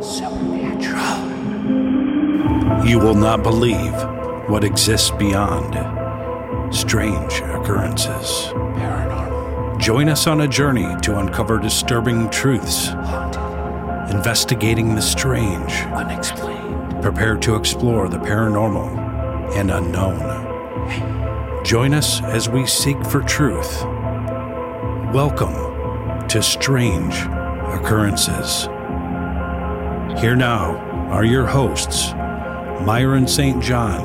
[0.00, 1.26] Supernatural.
[2.86, 3.92] You will not believe
[4.48, 5.74] what exists beyond.
[6.72, 8.52] Strange occurrences.
[8.76, 9.80] Paranormal.
[9.80, 12.90] Join us on a journey to uncover disturbing truths.
[12.90, 14.14] Haunted.
[14.14, 15.72] Investigating the strange.
[15.92, 17.02] Unexplained.
[17.02, 21.64] Prepare to explore the paranormal and unknown.
[21.64, 23.82] Join us as we seek for truth.
[25.12, 27.26] Welcome to Strange
[27.72, 28.64] Occurrences.
[30.20, 30.76] Here now
[31.10, 32.12] are your hosts,
[32.84, 33.62] Myron St.
[33.62, 34.00] John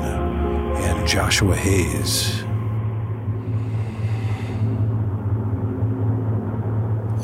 [0.76, 2.42] and Joshua Hayes.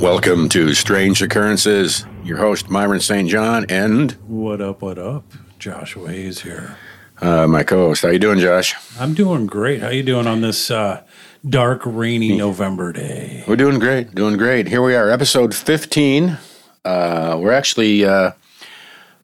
[0.02, 2.04] Welcome to Strange Occurrences.
[2.24, 3.28] Your host, Myron St.
[3.28, 5.24] John, and What up, what up?
[5.60, 6.76] Joshua Hayes here.
[7.20, 8.02] uh, my co-host.
[8.02, 8.74] How you doing, Josh?
[8.98, 9.80] I'm doing great.
[9.80, 11.04] How you doing on this uh,
[11.48, 13.44] dark, rainy November day?
[13.46, 14.68] We're doing great, doing great.
[14.68, 16.38] Here we are, episode 15.
[16.84, 18.32] Uh, we're actually uh,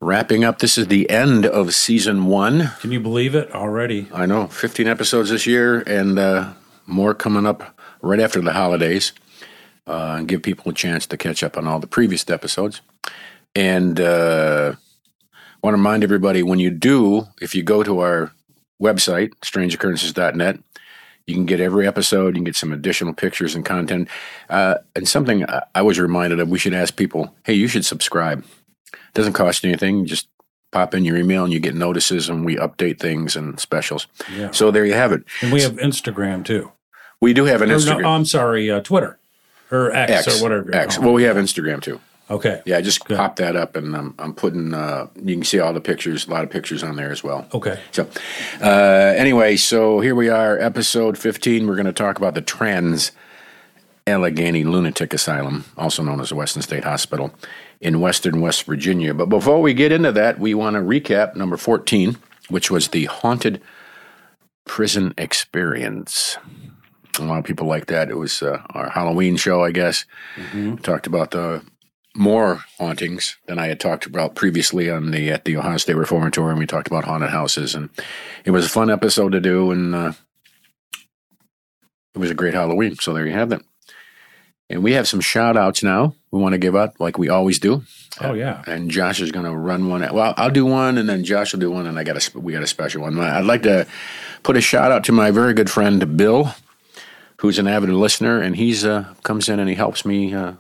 [0.01, 0.59] wrapping up.
[0.59, 2.73] This is the end of season one.
[2.81, 4.09] Can you believe it already?
[4.13, 6.53] I know, 15 episodes this year, and uh,
[6.87, 9.13] more coming up right after the holidays.
[9.87, 12.83] Uh, and give people a chance to catch up on all the previous episodes.
[13.55, 14.75] And uh,
[15.63, 18.33] want to remind everybody when you do, if you go to our
[18.83, 20.59] website, strangeoccurrences.net,
[21.29, 22.29] you can get every episode.
[22.29, 24.09] You can get some additional pictures and content.
[24.49, 28.45] Uh, and something I- was reminded of, we should ask people, hey, you should subscribe.
[28.93, 29.99] It doesn't cost you anything.
[30.01, 30.27] You just
[30.73, 34.07] pop in your email and you get notices and we update things and specials.
[34.35, 34.51] Yeah.
[34.53, 35.23] So there you have it.
[35.43, 36.73] And we have Instagram too.
[37.21, 38.03] We do have an Or Instagram.
[38.03, 39.19] no, I'm sorry, uh, Twitter
[39.71, 40.75] or X, X or whatever.
[40.75, 40.99] X.
[40.99, 42.01] Well, we have Instagram too.
[42.31, 42.63] Okay.
[42.67, 43.17] Yeah, I just Good.
[43.17, 44.75] pop that up, and I'm, I'm putting.
[44.75, 47.47] Uh, you can see all the pictures, a lot of pictures on there as well.
[47.55, 47.81] Okay.
[47.93, 48.09] So,
[48.63, 51.67] uh, anyway, so here we are, episode 15.
[51.67, 53.13] We're going to talk about the Trans
[54.07, 57.33] Allegheny Lunatic Asylum, also known as the Weston State Hospital
[57.81, 59.15] in Weston West Virginia.
[59.15, 62.17] But before we get into that, we want to recap number 14,
[62.49, 63.61] which was the Haunted
[64.67, 66.37] Prison Experience.
[67.19, 68.11] A lot of people like that.
[68.11, 70.05] It was uh, our Halloween show, I guess.
[70.55, 71.63] We talked about the
[72.19, 76.51] more hauntings than I had talked about previously on the at the Ohio State Reformatory,
[76.51, 77.91] and we talked about haunted houses, and
[78.45, 80.13] it was a fun episode to do, and uh,
[82.15, 82.97] it was a great Halloween.
[82.97, 83.63] So there you have it.
[84.71, 86.15] And we have some shout outs now.
[86.31, 87.85] We want to give out like we always do.
[88.21, 88.63] Oh yeah.
[88.67, 90.01] And Josh is going to run one.
[90.13, 92.53] Well, I'll do one, and then Josh will do one, and I got a we
[92.53, 93.19] got a special one.
[93.19, 93.87] I'd like to
[94.43, 96.53] put a shout out to my very good friend Bill,
[97.39, 100.55] who's an avid listener, and he's uh, comes in and he helps me uh,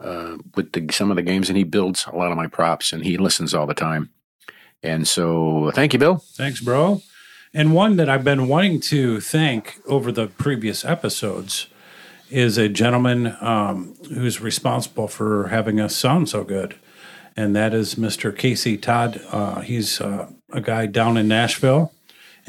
[0.00, 2.92] uh, with the, some of the games, and he builds a lot of my props,
[2.92, 4.10] and he listens all the time.
[4.82, 6.16] And so, thank you, Bill.
[6.34, 7.02] Thanks, bro.
[7.52, 11.66] And one that I've been wanting to thank over the previous episodes
[12.30, 16.76] is a gentleman um, who's responsible for having us sound so good,
[17.36, 18.36] and that is Mr.
[18.36, 19.20] Casey Todd.
[19.30, 21.92] Uh, he's uh, a guy down in Nashville,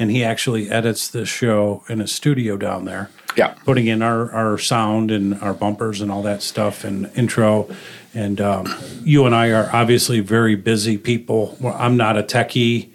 [0.02, 3.08] and he actually edits the show in a studio down there.
[3.34, 3.54] Yeah.
[3.64, 7.66] putting in our, our sound and our bumpers and all that stuff and intro.
[8.12, 8.66] And um,
[9.04, 11.56] you and I are obviously very busy people.
[11.64, 12.90] I'm not a techie.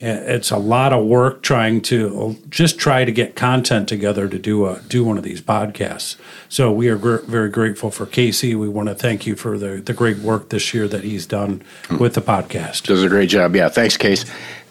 [0.00, 4.66] It's a lot of work trying to just try to get content together to do
[4.66, 6.16] a do one of these podcasts.
[6.48, 8.54] So we are gr- very grateful for Casey.
[8.54, 11.62] We want to thank you for the, the great work this year that he's done
[11.98, 12.84] with the podcast.
[12.84, 13.54] Does a great job.
[13.56, 14.24] Yeah, thanks, Case.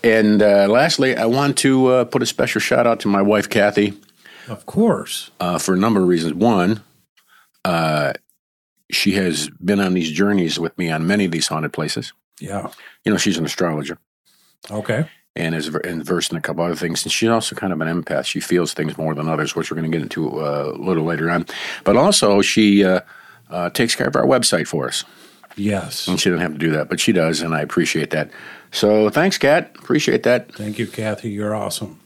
[0.05, 3.49] And uh, lastly, I want to uh, put a special shout out to my wife,
[3.49, 3.93] Kathy.
[4.47, 5.31] Of course.
[5.39, 6.35] uh, for a number of reasons.
[6.35, 6.81] One,
[7.65, 8.13] uh,
[8.91, 12.13] she has been on these journeys with me on many of these haunted places.
[12.39, 12.69] Yeah.
[13.03, 13.97] You know, she's an astrologer
[14.69, 15.09] Okay.
[15.35, 17.01] and is and versed in a couple other things.
[17.03, 18.25] And she's also kind of an empath.
[18.25, 21.03] She feels things more than others, which we're going to get into uh, a little
[21.05, 21.47] later on.
[21.83, 22.99] But also, she uh,
[23.49, 25.03] uh, takes care of our website for us.
[25.55, 26.07] Yes.
[26.07, 28.31] And she doesn't have to do that, but she does, and I appreciate that.
[28.71, 29.71] So thanks, Kat.
[29.75, 30.53] Appreciate that.
[30.53, 31.29] Thank you, Kathy.
[31.29, 31.99] You're awesome.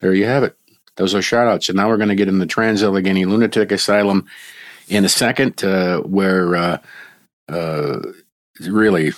[0.00, 0.56] There you have it.
[0.96, 1.68] Those are shout outs.
[1.68, 4.26] And now we're going to get in the Trans Allegheny Lunatic Asylum
[4.88, 6.78] in a second, uh, where uh,
[7.48, 8.00] uh,
[8.60, 9.12] really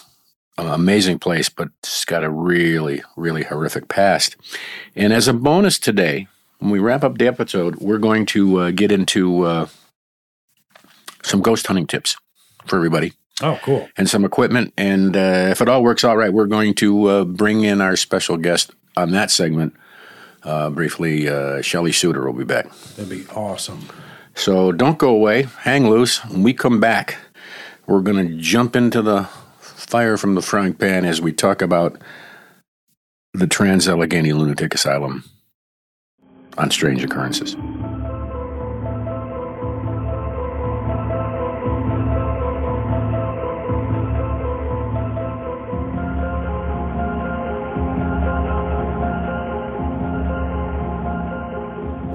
[0.58, 4.37] an amazing place, but it's got a really, really horrific past.
[4.94, 8.70] And as a bonus today, when we wrap up the episode, we're going to uh,
[8.70, 9.67] get into uh,
[11.23, 12.17] some ghost hunting tips
[12.67, 13.88] for everybody Oh, cool.
[13.96, 14.73] and some equipment.
[14.76, 17.96] And uh, if it all works out right, we're going to uh, bring in our
[17.96, 19.75] special guest on that segment.
[20.43, 22.70] Uh, briefly, uh, Shelly Suittor will be back.
[22.96, 23.88] That'd be awesome.
[24.34, 25.43] So don't go away.
[25.61, 26.25] Hang loose.
[26.26, 27.17] When we come back,
[27.87, 29.25] we're going to jump into the
[29.61, 32.00] fire from the frying pan as we talk about
[33.35, 35.25] the Trans Allegheny Lunatic Asylum
[36.58, 37.56] on strange occurrences.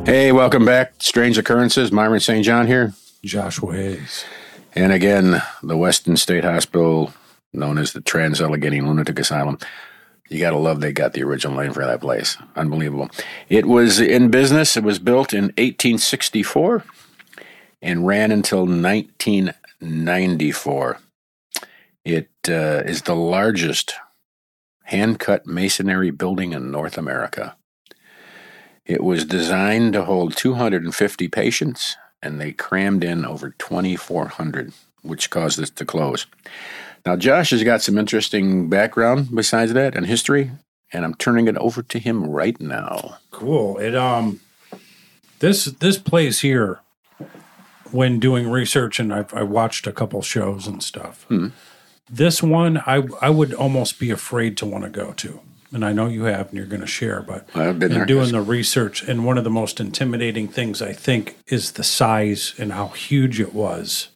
[0.08, 0.94] Hey, welcome back.
[1.00, 1.92] Strange Occurrences.
[1.92, 2.46] Myron St.
[2.46, 2.94] John here.
[3.26, 4.24] Joshua Hayes.
[4.74, 7.12] And again, the Weston State Hospital,
[7.52, 9.58] known as the Trans Allegheny Lunatic Asylum.
[10.30, 12.38] You got to love they got the original name for that place.
[12.56, 13.10] Unbelievable.
[13.50, 14.78] It was in business.
[14.78, 16.86] It was built in 1864
[17.82, 21.00] and ran until 1994.
[22.06, 23.96] It uh, is the largest
[24.84, 27.57] hand cut masonry building in North America.
[28.88, 35.60] It was designed to hold 250 patients, and they crammed in over 2,400, which caused
[35.60, 36.26] it to close.
[37.06, 40.52] Now, Josh has got some interesting background besides that and history,
[40.94, 43.18] and I'm turning it over to him right now.
[43.30, 43.78] Cool.
[43.78, 44.40] It um,
[45.40, 46.80] this this place here,
[47.92, 51.24] when doing research, and I've I watched a couple shows and stuff.
[51.24, 51.50] Hmm.
[52.10, 55.42] This one, I I would almost be afraid to want to go to
[55.72, 57.22] and I know you have, and you're going to share.
[57.22, 58.06] But I've been there.
[58.06, 62.54] doing the research, and one of the most intimidating things I think is the size
[62.58, 64.10] and how huge it was.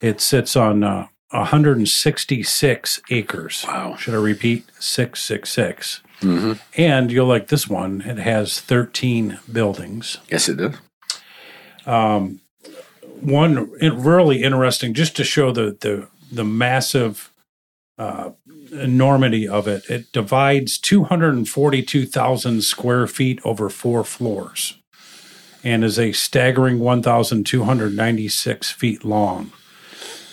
[0.00, 3.64] It sits on uh, 166 acres.
[3.66, 3.96] Wow.
[3.96, 4.64] Should I repeat?
[4.78, 6.00] 666.
[6.20, 6.52] Mm-hmm.
[6.76, 8.00] And you'll like this one.
[8.02, 10.18] It has 13 buildings.
[10.30, 10.76] Yes, it does.
[11.86, 12.40] Um,
[13.20, 17.30] One it, really interesting, just to show the the the massive
[17.98, 18.30] uh,
[18.72, 19.88] enormity of it.
[19.88, 24.78] It divides 242,000 square feet over four floors,
[25.62, 29.52] and is a staggering 1,296 feet long,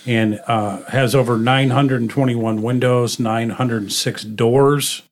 [0.06, 5.02] and uh, has over 921 windows, 906 doors.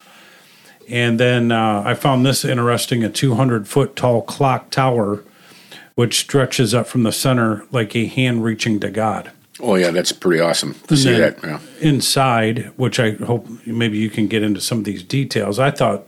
[0.88, 5.22] And then uh, I found this interesting a 200 foot tall clock tower,
[5.94, 9.32] which stretches up from the center like a hand reaching to God.
[9.60, 11.38] Oh, yeah, that's pretty awesome to see that.
[11.42, 11.60] Yeah.
[11.80, 16.06] Inside, which I hope maybe you can get into some of these details, I thought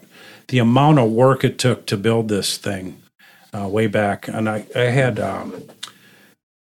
[0.48, 3.00] the amount of work it took to build this thing
[3.52, 5.64] uh, way back, and I, I had, um,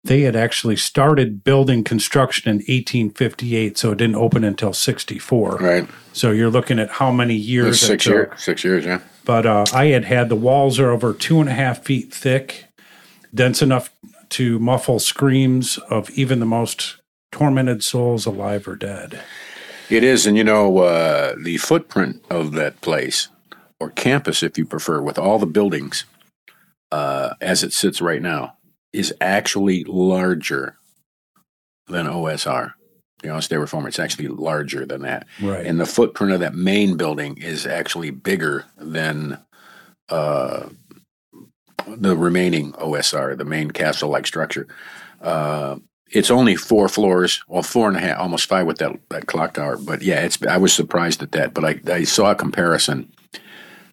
[0.04, 5.56] they had actually started building construction in 1858, so it didn't open until 64.
[5.56, 5.88] Right.
[6.12, 8.42] So you're looking at how many years Six years.
[8.42, 9.00] Six years, yeah.
[9.24, 12.64] But uh, I had had the walls are over two and a half feet thick,
[13.34, 13.90] dense enough
[14.30, 16.96] to muffle screams of even the most
[17.32, 19.20] tormented souls alive or dead.
[19.90, 23.28] It is, and you know, uh, the footprint of that place,
[23.80, 26.04] or campus if you prefer, with all the buildings
[26.92, 28.56] uh, as it sits right now,
[28.92, 30.76] is actually larger
[31.86, 32.74] than OSR.
[33.22, 35.26] The Ohio State Reformer, it's actually larger than that.
[35.42, 35.66] Right.
[35.66, 39.38] And the footprint of that main building is actually bigger than
[40.08, 40.68] uh,
[41.96, 44.66] the remaining OSR, the main castle like structure.
[45.20, 45.76] Uh,
[46.10, 49.54] it's only four floors, well, four and a half, almost five with that, that clock
[49.54, 49.76] tower.
[49.76, 51.54] But yeah, it's I was surprised at that.
[51.54, 53.12] But I, I saw a comparison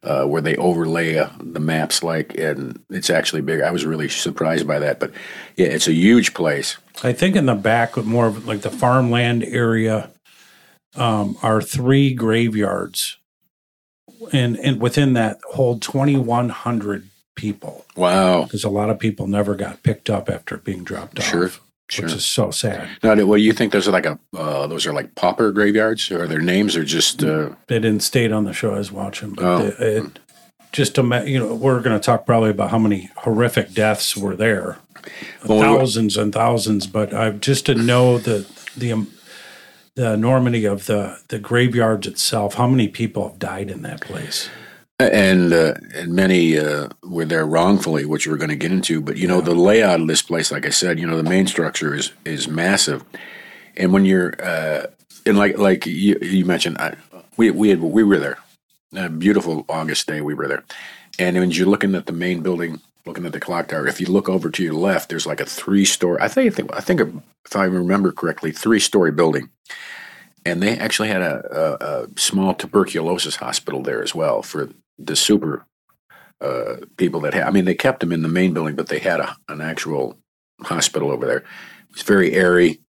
[0.03, 3.61] uh, where they overlay uh, the maps like, and it's actually big.
[3.61, 4.99] I was really surprised by that.
[4.99, 5.11] But
[5.57, 6.77] yeah, it's a huge place.
[7.03, 10.11] I think in the back, more of like the farmland area,
[10.95, 13.17] um, are three graveyards,
[14.31, 18.43] and and within that hold 2,100 people Wow.
[18.43, 21.25] because a lot of people never got picked up after being dropped off.
[21.25, 21.49] Sure,
[21.89, 22.05] sure.
[22.05, 22.89] Which is so sad.
[23.03, 26.27] Now, well, you think those are like a uh, those are like pauper graveyards, or
[26.27, 29.43] their names are just uh, They didn't state on the show I was watching, but
[29.45, 29.57] Oh.
[29.69, 30.19] the- it,
[30.71, 34.35] just to you know, we're going to talk probably about how many horrific deaths were
[34.35, 34.77] there,
[35.47, 36.85] Well, we- thousands and thousands.
[36.87, 39.07] But I just to know the the um,
[39.95, 44.49] the enormity of the the graveyards itself, how many people have died in that place?
[44.99, 49.01] And uh, and many uh, were there wrongfully, which we're going to get into.
[49.01, 51.47] But you know, the layout of this place, like I said, you know, the main
[51.47, 53.03] structure is is massive,
[53.75, 54.87] and when you're uh,
[55.25, 56.95] and like like you, you mentioned, I,
[57.37, 58.37] we we had, we were there,
[58.95, 60.63] a beautiful August day, we were there,
[61.19, 62.81] and when you're looking at the main building.
[63.07, 65.45] Looking at the clock tower, if you look over to your left, there's like a
[65.45, 66.17] three-story.
[66.19, 67.01] I think I think
[67.45, 69.51] if I remember correctly, three-story building,
[70.43, 75.15] and they actually had a, a, a small tuberculosis hospital there as well for the
[75.15, 75.65] super
[76.41, 77.43] uh, people that had.
[77.43, 80.17] I mean, they kept them in the main building, but they had a, an actual
[80.61, 81.37] hospital over there.
[81.37, 81.45] It
[81.93, 82.79] was very airy,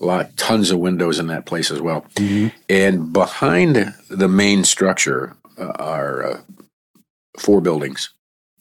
[0.00, 2.06] a lot, tons of windows in that place as well.
[2.68, 6.40] And behind the main structure uh, are uh,
[7.38, 8.10] four buildings,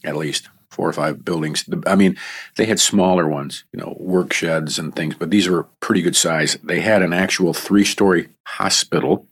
[0.03, 1.63] at least four or five buildings.
[1.63, 2.17] The- I mean,
[2.57, 6.15] they had smaller ones, you know, work sheds and things, but these were pretty good
[6.17, 6.57] size.
[6.61, 9.27] They had an actual three-story hospital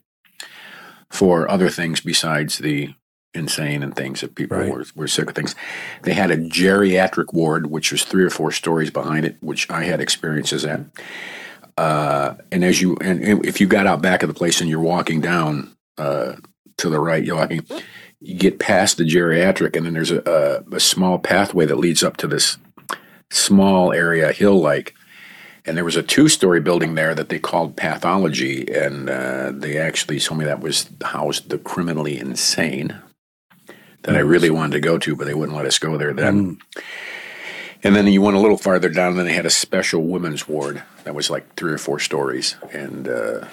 [1.10, 2.94] for other things besides the
[3.34, 4.72] insane and things that people Right.
[4.72, 5.54] were, were sick of things.
[6.02, 9.84] They had a geriatric ward, which was three or four stories behind it, which I
[9.84, 10.80] had experiences at.
[11.76, 14.78] Uh, and as you and if you got out back of the place and you're
[14.80, 16.34] walking down uh,
[16.76, 17.66] to the right, you're walking,
[18.20, 20.22] you get past the geriatric, and then there's a,
[20.70, 22.58] a, a small pathway that leads up to this
[23.30, 24.94] small area, hill like.
[25.66, 29.78] And there was a two story building there that they called pathology, and uh, they
[29.78, 32.94] actually told me that was housed the criminally insane
[34.04, 36.56] that I really wanted to go to, but they wouldn't let us go there then.
[36.56, 36.82] Mm.
[37.82, 40.48] And then you went a little farther down, and then they had a special women's
[40.48, 42.56] ward that was like three or four stories.
[42.72, 43.46] And uh,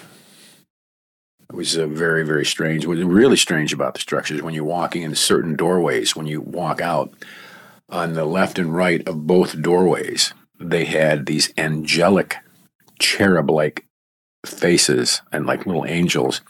[1.50, 2.86] it was uh, very, very strange.
[2.86, 6.40] What was really strange about the structures when you're walking in certain doorways, when you
[6.40, 7.14] walk out
[7.90, 12.38] on the left and right of both doorways, they had these angelic
[13.00, 13.86] cherub like
[14.46, 16.42] faces and like little angels.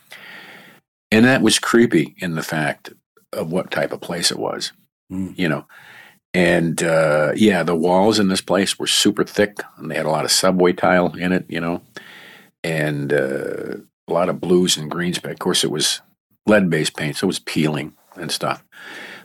[1.10, 2.90] And that was creepy in the fact
[3.32, 4.72] of what type of place it was,
[5.10, 5.36] mm.
[5.38, 5.66] you know.
[6.34, 10.10] And uh, yeah, the walls in this place were super thick, and they had a
[10.10, 11.82] lot of subway tile in it, you know,
[12.64, 13.76] and uh,
[14.08, 15.18] a lot of blues and greens.
[15.18, 16.00] But of course, it was
[16.46, 18.64] lead based paint, so it was peeling and stuff.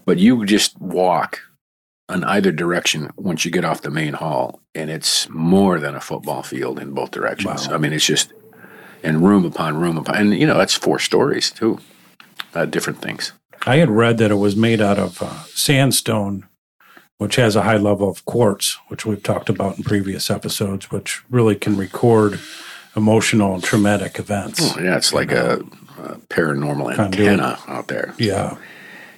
[0.06, 1.40] But you just walk
[2.10, 6.02] in either direction once you get off the main hall, and it's more than a
[6.02, 7.68] football field in both directions.
[7.68, 7.76] Wow.
[7.76, 8.34] I mean, it's just
[9.04, 11.80] and room upon room upon, and you know that's four stories too,
[12.54, 13.32] uh, different things.
[13.66, 16.48] I had read that it was made out of uh, sandstone,
[17.18, 21.24] which has a high level of quartz, which we've talked about in previous episodes, which
[21.30, 22.40] really can record
[22.96, 24.60] emotional and traumatic events.
[24.76, 25.60] Oh, yeah, it's like a,
[26.00, 28.14] a, paranormal antenna out there.
[28.18, 28.58] Yeah.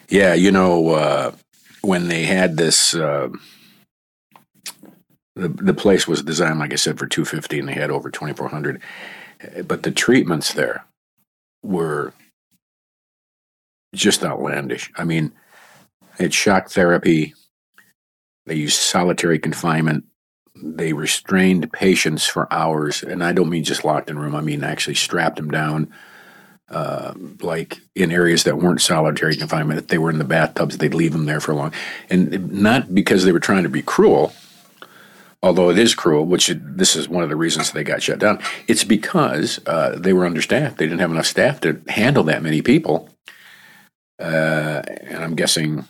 [0.10, 1.31] Yeah, you know, uh,
[1.81, 3.29] when they had this, uh,
[5.36, 8.81] the, the place was designed, like I said, for 250 and they had over 2,400.
[9.65, 10.86] But the treatments there
[11.63, 12.13] were
[13.93, 14.91] just outlandish.
[14.96, 15.31] I mean,
[16.19, 17.34] it's shock therapy.
[18.46, 20.05] They used solitary confinement.
[20.62, 24.36] They restrained patients for hours, and I don't mean just locked in room.
[24.36, 25.93] I mean actually strapped them down,
[26.69, 29.79] uh, like in areas that weren't solitary confinement.
[29.79, 31.74] If they were in the bathtubs, they'd leave them there for long,
[32.10, 34.34] and not because they were trying to be cruel.
[35.41, 38.19] Although it is cruel, which it, this is one of the reasons they got shut
[38.19, 38.39] down.
[38.67, 40.77] It's because uh, they were understaffed.
[40.77, 43.08] They didn't have enough staff to handle that many people
[44.19, 45.85] uh, and I'm guessing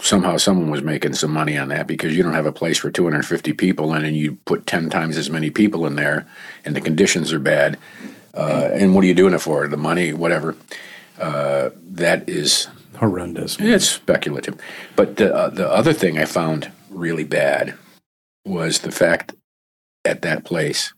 [0.00, 2.90] somehow someone was making some money on that because you don't have a place for
[2.90, 6.26] 250 people in and you put 10 times as many people in there
[6.64, 7.78] and the conditions are bad.
[8.34, 9.68] Uh, and what are you doing it for?
[9.68, 10.56] The money, whatever.
[11.18, 13.56] Uh, that is horrendous.
[13.60, 14.60] It's speculative.
[14.96, 17.74] But the, uh, the other thing I found really bad
[18.44, 19.34] was the fact
[20.04, 20.92] at that place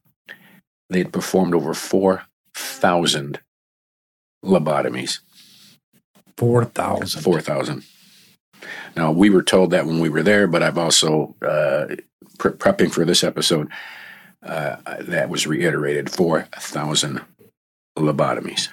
[0.88, 3.40] they had performed over 4,000
[4.44, 5.20] lobotomies.
[6.38, 7.22] 4,000.
[7.22, 7.84] 4,000.
[8.96, 11.96] Now, we were told that when we were there, but I've also, uh,
[12.38, 13.68] pre- prepping for this episode,
[14.42, 17.20] uh, that was reiterated 4,000
[17.98, 18.68] lobotomies.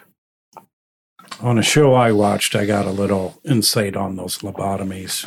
[1.42, 5.26] On a show I watched, I got a little insight on those lobotomies.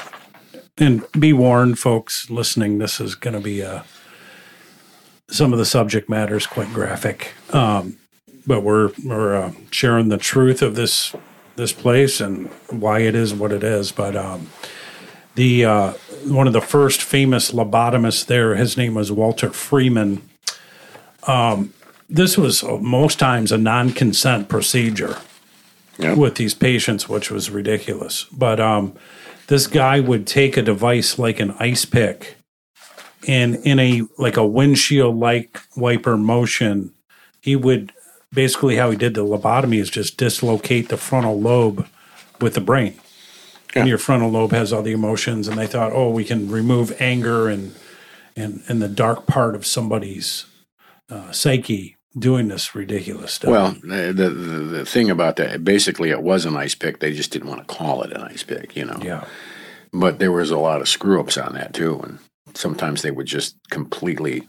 [0.78, 3.84] And be warned, folks listening, this is going to be a,
[5.28, 7.34] some of the subject matter is quite graphic.
[7.52, 7.98] Um,
[8.46, 11.14] but we're, we're uh, sharing the truth of this
[11.56, 13.92] this place and why it is what it is.
[13.92, 14.50] But um,
[15.34, 15.92] the uh,
[16.25, 20.22] one of the first famous lobotomists there, his name was Walter Freeman.
[21.26, 21.72] Um,
[22.08, 25.16] this was most times a non-consent procedure
[25.98, 28.25] with these patients, which was ridiculous.
[28.32, 28.94] But um,
[29.48, 32.36] this guy would take a device like an ice pick,
[33.26, 36.92] and in a like a windshield like wiper motion,
[37.40, 37.92] he would
[38.36, 41.88] basically how he did the lobotomy is just dislocate the frontal lobe
[42.40, 42.94] with the brain.
[43.74, 43.80] Yeah.
[43.80, 46.94] And your frontal lobe has all the emotions, and they thought, oh, we can remove
[47.00, 47.74] anger and
[48.36, 50.46] and and the dark part of somebody's
[51.10, 53.50] uh, psyche doing this ridiculous stuff.
[53.50, 57.00] Well, the, the, the thing about that, basically, it was an ice pick.
[57.00, 58.98] They just didn't want to call it an ice pick, you know.
[59.02, 59.26] Yeah.
[59.92, 62.18] But there was a lot of screw ups on that too, and
[62.54, 64.48] sometimes they would just completely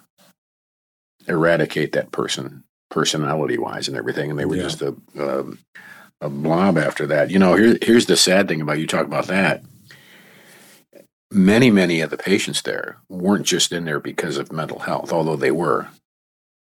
[1.28, 2.64] eradicate that person
[2.98, 4.64] personality wise and everything, and they were yeah.
[4.64, 5.60] just a, a, um,
[6.20, 7.30] a blob after that.
[7.30, 9.62] You know, here, here's the sad thing about you talk about that.
[11.30, 15.36] Many, many of the patients there weren't just in there because of mental health, although
[15.36, 15.90] they were,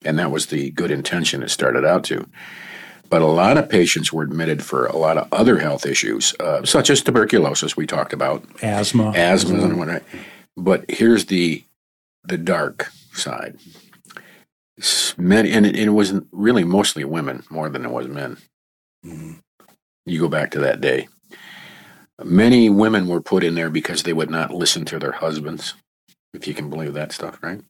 [0.06, 2.30] and that was the good intention it started out to.
[3.10, 6.66] But a lot of patients were admitted for a lot of other health issues, uh,
[6.66, 7.76] such as tuberculosis.
[7.76, 9.66] We talked about asthma, asthma, mm-hmm.
[9.66, 10.04] and whatnot.
[10.56, 11.64] But here's the
[12.24, 13.58] the dark side
[15.18, 18.38] many, and it, and it was really mostly women more than it was men.
[19.06, 19.34] Mm-hmm.
[20.06, 21.08] You go back to that day.
[22.24, 25.76] Many women were put in there because they would not listen to their husbands,
[26.34, 27.62] if you can believe that stuff, right?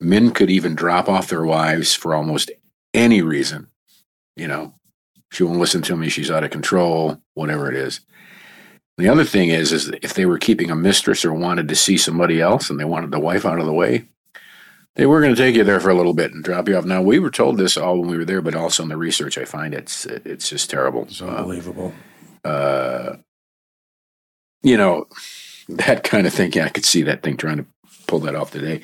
[0.00, 2.50] Men could even drop off their wives for almost
[2.94, 3.68] any reason,
[4.36, 4.74] you know,
[5.30, 6.08] She won't listen to me.
[6.08, 8.00] She's out of control, whatever it is.
[8.96, 11.96] The other thing is, is if they were keeping a mistress or wanted to see
[11.96, 14.08] somebody else and they wanted the wife out of the way,
[14.98, 16.84] they were going to take you there for a little bit and drop you off.
[16.84, 19.38] Now we were told this all when we were there, but also in the research,
[19.38, 21.04] I find it's it's just terrible.
[21.04, 21.94] It's unbelievable.
[22.44, 23.16] Uh, uh,
[24.62, 25.06] you know,
[25.68, 26.52] that kind of thing.
[26.52, 27.66] Yeah, I could see that thing trying to
[28.08, 28.80] pull that off today.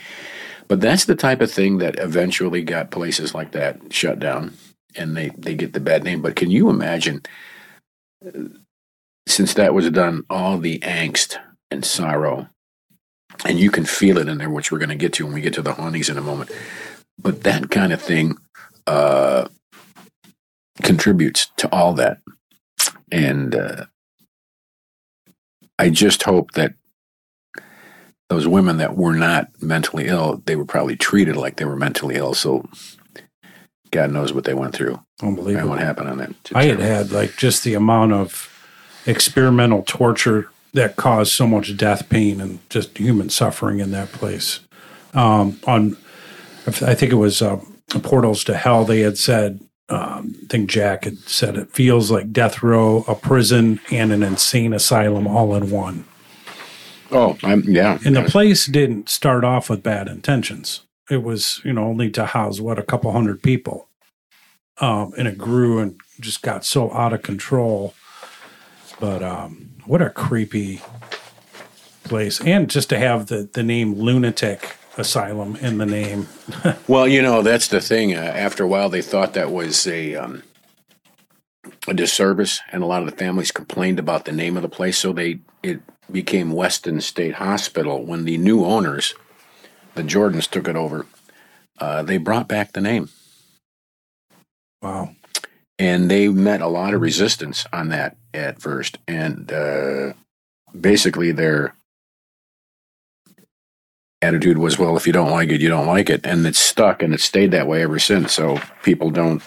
[0.68, 4.54] But that's the type of thing that eventually got places like that shut down,
[4.94, 6.22] and they they get the bad name.
[6.22, 7.22] But can you imagine?
[9.26, 11.38] Since that was done, all the angst
[11.72, 12.48] and sorrow
[13.44, 15.40] and you can feel it in there, which we're going to get to when we
[15.40, 16.50] get to the hauntings in a moment.
[17.18, 18.36] But that kind of thing
[18.86, 19.48] uh,
[20.82, 22.18] contributes to all that,
[23.10, 23.86] and uh,
[25.78, 26.74] I just hope that
[28.28, 32.16] those women that were not mentally ill, they were probably treated like they were mentally
[32.16, 32.34] ill.
[32.34, 32.68] So
[33.90, 35.60] God knows what they went through Unbelievable.
[35.60, 36.34] and what happened on that.
[36.54, 38.50] I had had like just the amount of
[39.06, 44.60] experimental torture that caused so much death, pain, and just human suffering in that place.
[45.14, 45.96] Um, on,
[46.66, 47.60] I think it was uh,
[48.02, 48.84] Portals to Hell.
[48.84, 53.14] They had said, um, I think Jack had said, it feels like death row, a
[53.14, 56.04] prison, and an insane asylum all in one.
[57.12, 57.98] Oh, I'm, yeah.
[58.04, 60.80] And the place didn't start off with bad intentions.
[61.10, 63.88] It was, you know, only to house what a couple hundred people,
[64.78, 67.94] um, and it grew and just got so out of control.
[68.98, 70.80] But um, what a creepy
[72.04, 76.28] place, and just to have the the name lunatic asylum in the name.
[76.88, 78.14] well, you know that's the thing.
[78.14, 80.42] Uh, after a while, they thought that was a um,
[81.86, 84.98] a disservice, and a lot of the families complained about the name of the place,
[84.98, 88.04] so they it became Weston State Hospital.
[88.04, 89.14] When the new owners,
[89.94, 91.06] the Jordans, took it over,
[91.78, 93.08] uh, they brought back the name.
[94.82, 95.14] Wow
[95.78, 98.98] and they met a lot of resistance on that at first.
[99.06, 100.12] And uh,
[100.78, 101.74] basically their
[104.20, 106.26] attitude was well if you don't like it you don't like it.
[106.26, 108.32] And it's stuck and it's stayed that way ever since.
[108.32, 109.42] So people don't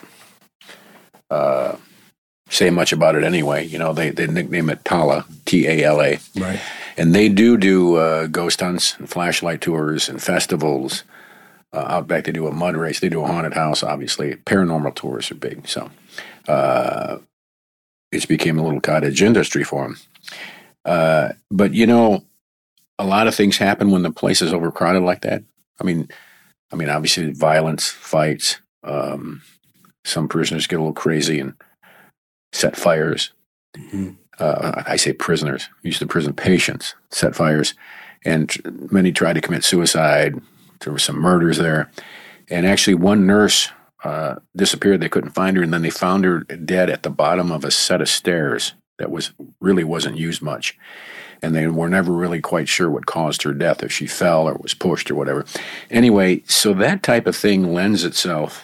[1.30, 1.76] uh,
[2.50, 3.66] say much about it anyway.
[3.66, 6.60] You know they, they nickname it tala t-a-l-a right.
[6.96, 11.04] And they do do uh, ghost hunts and flashlight tours and festivals
[11.74, 12.24] uh, out back.
[12.24, 13.00] They do a mud race.
[13.00, 14.36] They do a haunted house obviously.
[14.36, 15.68] Paranormal tours are big.
[15.68, 15.90] So
[16.48, 17.18] uh,
[18.12, 19.98] it's became a little cottage industry for them.
[20.86, 22.24] Uh, but you know,
[23.00, 25.44] a lot of things happen when the place is overcrowded like that.
[25.80, 26.10] I mean,
[26.72, 28.60] I mean, obviously, violence, fights.
[28.84, 29.42] Um,
[30.06, 31.54] some prisoners get a little crazy and
[32.54, 33.32] set fires.
[33.76, 34.12] Mm-hmm.
[34.40, 37.74] Uh, I say prisoners, Used to prison patients, set fires,
[38.24, 38.56] and
[38.92, 40.40] many tried to commit suicide.
[40.82, 41.92] There were some murders there,
[42.50, 43.70] and actually, one nurse
[44.08, 45.02] uh, disappeared.
[45.02, 47.72] They couldn't find her, and then they found her dead at the bottom of a
[47.72, 50.78] set of stairs that was really wasn't used much.
[51.42, 54.54] And they were never really quite sure what caused her death, if she fell or
[54.54, 55.46] was pushed or whatever.
[55.92, 58.64] Anyway, so that type of thing lends itself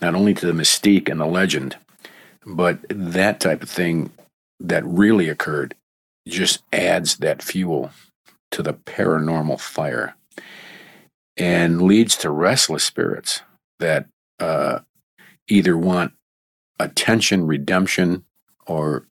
[0.00, 1.76] not only to the mystique and the legend,
[2.46, 4.10] but that type of thing
[4.60, 5.74] that really occurred
[6.28, 7.90] just adds that fuel
[8.52, 10.14] to the paranormal fire
[11.36, 13.42] and leads to restless spirits
[13.80, 14.06] that
[14.40, 14.80] uh,
[15.48, 16.12] either want
[16.78, 18.24] attention, redemption,
[18.66, 19.06] or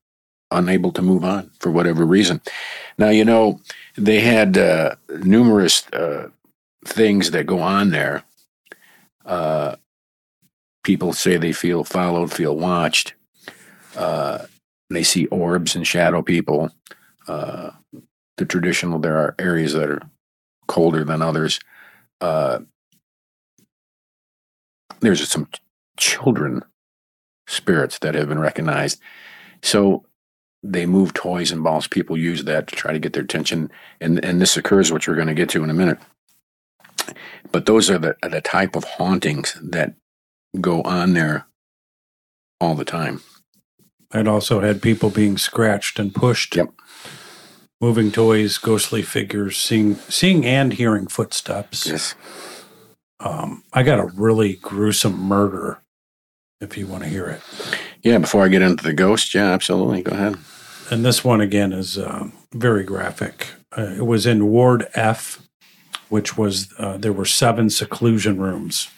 [0.51, 2.41] unable to move on for whatever reason.
[2.97, 3.61] Now, you know,
[3.95, 6.29] they had uh, numerous uh,
[6.85, 8.23] things that go on there.
[9.25, 9.75] Uh,
[10.83, 13.13] people say they feel followed, feel watched.
[13.95, 14.39] Uh,
[14.89, 16.71] they see orbs and shadow people.
[17.27, 17.71] Uh,
[18.37, 20.01] the traditional, there are areas that are
[20.67, 21.59] colder than others.
[25.01, 25.47] There's some
[25.97, 26.63] children
[27.47, 28.99] spirits that have been recognized.
[29.61, 30.05] So
[30.63, 31.87] they move toys and balls.
[31.87, 35.15] People use that to try to get their attention, and and this occurs, which we're
[35.15, 35.99] going to get to in a minute.
[37.51, 39.95] But those are the the type of hauntings that
[40.59, 41.47] go on there
[42.59, 43.21] all the time.
[44.11, 46.55] I'd also had people being scratched and pushed.
[46.55, 46.73] Yep.
[47.79, 51.87] Moving toys, ghostly figures, seeing seeing and hearing footsteps.
[51.87, 52.15] Yes.
[53.19, 55.81] Um, I got a really gruesome murder.
[56.61, 57.41] If you want to hear it.
[58.01, 58.17] Yeah.
[58.17, 60.01] Before I get into the ghost, yeah, absolutely.
[60.01, 60.37] Go ahead.
[60.91, 63.47] And this one again is uh, very graphic.
[63.77, 65.41] Uh, it was in Ward F,
[66.09, 68.89] which was uh, there were seven seclusion rooms.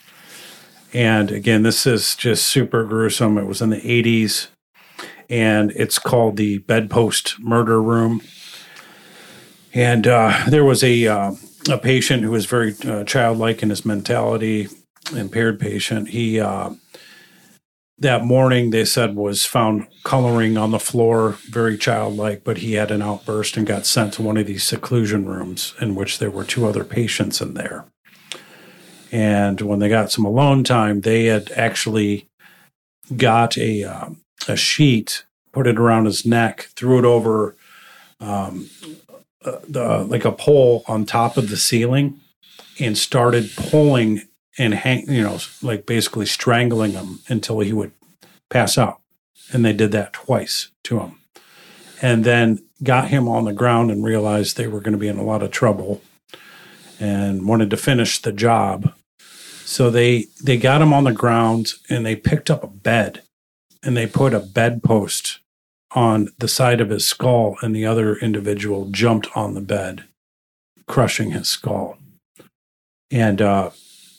[0.92, 3.38] And again, this is just super gruesome.
[3.38, 4.48] It was in the 80s,
[5.30, 8.22] and it's called the Bedpost Murder Room.
[9.72, 11.32] And uh, there was a uh,
[11.68, 14.68] a patient who was very uh, childlike in his mentality,
[15.14, 16.08] impaired patient.
[16.08, 16.70] He uh,
[17.98, 22.90] that morning they said was found coloring on the floor, very childlike, but he had
[22.90, 26.44] an outburst and got sent to one of these seclusion rooms in which there were
[26.44, 27.84] two other patients in there.
[29.12, 32.28] And when they got some alone time, they had actually
[33.16, 37.54] got a um, a sheet, put it around his neck, threw it over
[38.20, 38.68] um,
[39.68, 42.20] the like a pole on top of the ceiling,
[42.80, 44.22] and started pulling
[44.58, 47.92] and hang, you know, like basically strangling him until he would
[48.50, 49.00] pass out.
[49.52, 51.18] And they did that twice to him.
[52.00, 55.18] And then got him on the ground and realized they were going to be in
[55.18, 56.02] a lot of trouble
[56.98, 58.92] and wanted to finish the job.
[59.64, 63.22] So they they got him on the ground and they picked up a bed
[63.82, 65.38] and they put a bedpost
[65.94, 70.04] on the side of his skull and the other individual jumped on the bed
[70.86, 71.98] crushing his skull.
[73.10, 73.70] And uh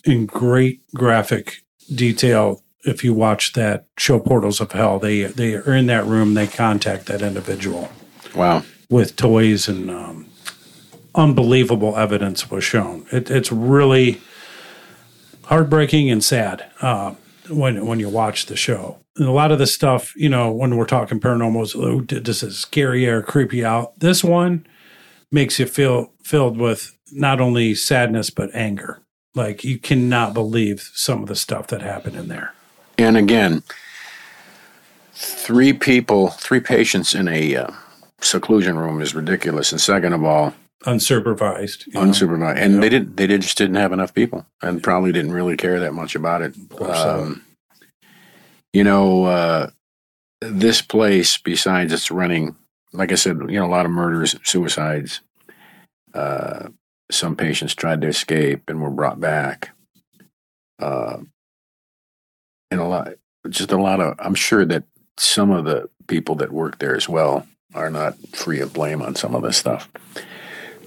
[0.05, 4.99] in great graphic detail if you watch that show Portals of Hell.
[4.99, 6.33] They they are in that room.
[6.33, 7.89] They contact that individual.
[8.35, 8.63] Wow.
[8.89, 10.27] With toys and um,
[11.15, 13.05] unbelievable evidence was shown.
[13.11, 14.21] It, it's really
[15.45, 17.15] heartbreaking and sad uh,
[17.49, 18.99] when when you watch the show.
[19.17, 22.53] And a lot of the stuff, you know, when we're talking paranormals, oh, does it
[22.53, 23.99] scary or creepy out?
[23.99, 24.65] This one
[25.31, 29.01] makes you feel filled with not only sadness but anger.
[29.35, 32.53] Like you cannot believe some of the stuff that happened in there.
[32.97, 33.63] And again,
[35.13, 37.71] three people, three patients in a uh,
[38.21, 39.71] seclusion room is ridiculous.
[39.71, 40.53] And second of all,
[40.85, 42.01] unsupervised, you know?
[42.01, 42.81] unsupervised, and yep.
[42.81, 43.17] they didn't.
[43.17, 46.41] They did, just didn't have enough people, and probably didn't really care that much about
[46.41, 46.55] it.
[46.79, 47.43] Um,
[48.73, 49.69] you know, uh,
[50.41, 52.55] this place, besides it's running,
[52.91, 55.21] like I said, you know, a lot of murders, suicides.
[56.13, 56.69] Uh,
[57.11, 59.71] some patients tried to escape and were brought back.
[60.79, 61.17] Uh,
[62.71, 63.13] and a lot,
[63.49, 64.83] just a lot of, I'm sure that
[65.17, 69.15] some of the people that work there as well are not free of blame on
[69.15, 69.89] some of this stuff.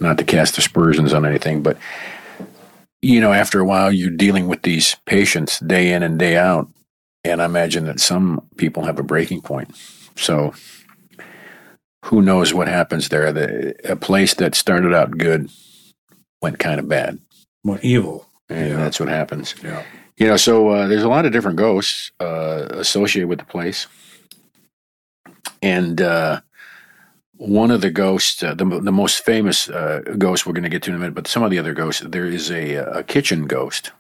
[0.01, 1.79] Not to cast aspersions on anything, but
[3.03, 6.69] you know, after a while, you're dealing with these patients day in and day out,
[7.31, 9.75] and I imagine that some people have a breaking point.
[10.17, 10.55] So,
[12.05, 13.33] who knows what happens there?
[13.33, 15.51] The, a place that started out good
[16.41, 17.19] went kind of bad.
[17.65, 18.27] Went evil.
[18.49, 18.77] And yeah.
[18.77, 19.55] that's what happens.
[19.63, 19.83] Yeah.
[20.17, 23.87] You know, so uh, there's a lot of different ghosts uh, associated with the place.
[25.61, 26.41] And uh,
[27.35, 30.83] one of the ghosts, uh, the, the most famous uh, ghost we're going to get
[30.85, 33.47] to in a minute, but some of the other ghosts, there is a, a kitchen
[33.47, 33.91] ghost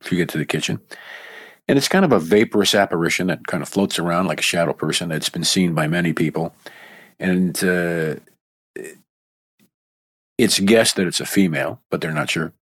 [0.00, 0.80] if you get to the kitchen.
[1.70, 4.72] And it's kind of a vaporous apparition that kind of floats around like a shadow
[4.72, 6.52] person that's been seen by many people.
[7.20, 8.16] And uh,
[10.36, 12.52] it's guessed that it's a female, but they're not sure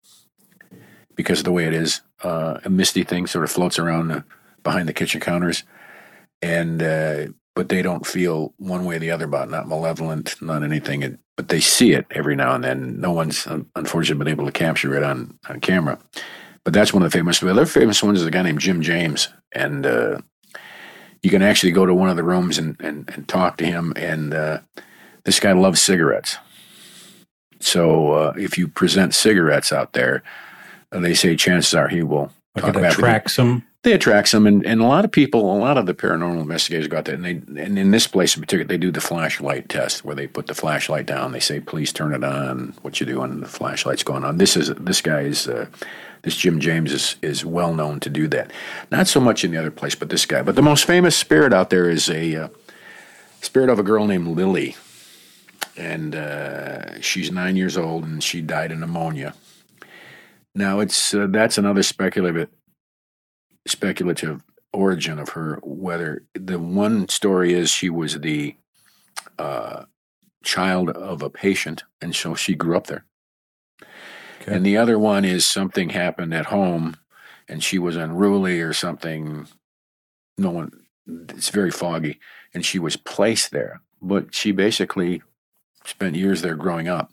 [1.15, 2.03] because of the way it is.
[2.23, 4.21] Uh, a misty thing sort of floats around uh,
[4.63, 5.63] behind the kitchen counters,
[6.43, 10.35] and uh, but they don't feel one way or the other about it, not malevolent,
[10.43, 11.03] not anything.
[11.03, 13.01] It, but they see it every now and then.
[13.01, 15.99] No one's unfortunately been able to capture it on on camera.
[16.65, 17.41] But that's one of the famous.
[17.41, 20.19] The other famous ones is a guy named Jim James, and uh,
[21.23, 23.93] you can actually go to one of the rooms and and, and talk to him.
[23.97, 24.61] And uh,
[25.25, 26.37] this guy loves cigarettes
[27.61, 30.23] so uh, if you present cigarettes out there,
[30.93, 33.65] uh, they say chances are he will like talk it attracts them.
[33.85, 36.89] They attract them, and, and a lot of people, a lot of the paranormal investigators
[36.89, 40.05] got that, and they and in this place in particular, they do the flashlight test
[40.05, 41.31] where they put the flashlight down.
[41.31, 44.39] They say, "Please turn it on." What you do when the flashlight's going on?
[44.39, 45.67] This is this guy is uh,
[46.23, 48.53] this Jim James is is well known to do that.
[48.91, 50.43] Not so much in the other place, but this guy.
[50.43, 52.49] But the most famous spirit out there is a uh,
[53.41, 54.77] spirit of a girl named Lily
[55.79, 59.35] and uh, she's nine years old, and she died of pneumonia.
[60.55, 62.49] Now it's uh, that's another speculative
[63.67, 65.61] speculative origin of her.
[65.63, 68.57] Whether the one story is she was the
[69.39, 69.85] uh,
[70.43, 73.05] child of a patient, and so she grew up there.
[74.49, 74.57] Okay.
[74.57, 76.97] And the other one is something happened at home,
[77.49, 79.47] and she was unruly or something.
[80.39, 80.73] No one.
[81.07, 82.19] It's very foggy,
[82.55, 83.83] and she was placed there.
[84.01, 85.23] But she basically
[85.85, 87.13] spent years there growing up.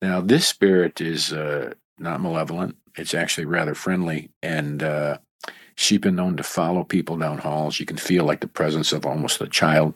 [0.00, 2.76] Now, this spirit is uh, not malevolent.
[2.96, 5.18] It's actually rather friendly, and uh,
[5.74, 7.78] she's been known to follow people down halls.
[7.78, 9.94] You can feel like the presence of almost a child,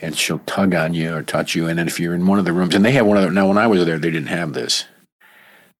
[0.00, 1.68] and she'll tug on you or touch you.
[1.68, 3.30] And then if you're in one of the rooms, and they have one of the,
[3.30, 4.84] now when I was there, they didn't have this,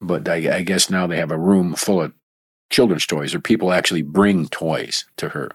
[0.01, 2.13] but I, I guess now they have a room full of
[2.71, 5.51] children's toys, or people actually bring toys to her.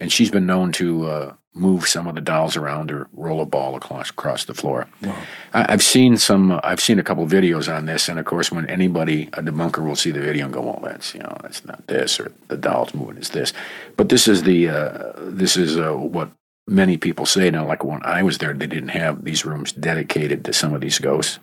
[0.00, 3.46] and she's been known to uh, move some of the dolls around or roll a
[3.46, 4.86] ball across across the floor.
[5.02, 5.16] Wow.
[5.52, 6.60] I, I've seen some.
[6.62, 9.84] I've seen a couple of videos on this, and of course, when anybody a debunker
[9.84, 12.56] will see the video and go, "Well, that's you know that's not this," or the
[12.56, 13.52] doll's moving is this,
[13.96, 16.30] but this is the uh, this is uh, what
[16.68, 17.66] many people say now.
[17.66, 20.98] Like when I was there, they didn't have these rooms dedicated to some of these
[20.98, 21.38] ghosts,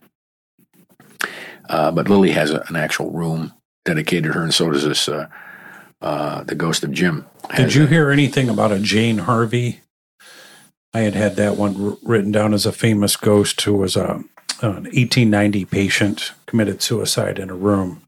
[1.69, 3.54] uh, but Lily has a, an actual room
[3.86, 5.08] dedicated to her, and so does this.
[5.10, 5.28] Uh,
[6.01, 7.25] uh, the ghost of Jim.
[7.56, 9.80] Did you a- hear anything about a Jane Harvey?
[10.93, 14.23] I had had that one wr- written down as a famous ghost who was a
[14.62, 18.01] an 1890 patient committed suicide in a room.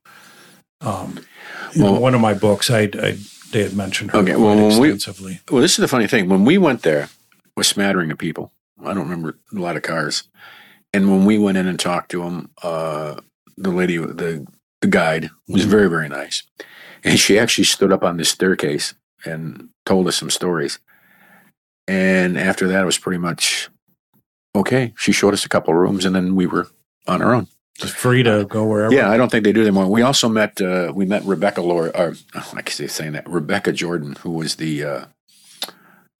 [0.82, 1.20] Um,
[1.76, 3.17] Well- one of my books, I, I
[3.52, 5.39] they had mentioned her Okay, well, when we- extensively.
[5.50, 6.28] Well, this is the funny thing.
[6.30, 7.10] When we went there,
[7.58, 8.52] a smattering of people.
[8.84, 10.24] I don't remember a lot of cars.
[10.93, 13.15] And when we went in and talked to them, uh,
[13.58, 14.46] the lady, the
[14.82, 15.70] the guide, was Mhm.
[15.70, 16.43] very very nice,
[17.04, 18.93] and she actually stood up on this staircase
[19.26, 20.80] and told us some stories.
[21.88, 23.70] And after that, it was pretty much
[24.56, 24.93] okay.
[24.98, 26.67] She showed us a couple of rooms, and then we were
[27.08, 27.48] on our own.
[27.80, 28.93] It's free to go wherever.
[28.93, 29.88] Yeah, I don't think they do anymore.
[29.88, 33.72] We also met uh, we met Rebecca Laura, or oh, I keep saying that Rebecca
[33.72, 35.06] Jordan, who was the uh,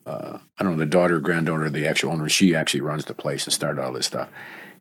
[0.06, 2.30] uh, I don't know the daughter, granddaughter of the actual owner.
[2.30, 4.30] She actually runs the place and started all this stuff.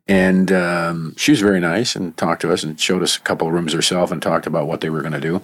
[0.07, 3.47] And um, she was very nice and talked to us and showed us a couple
[3.47, 5.41] of rooms herself and talked about what they were going to do.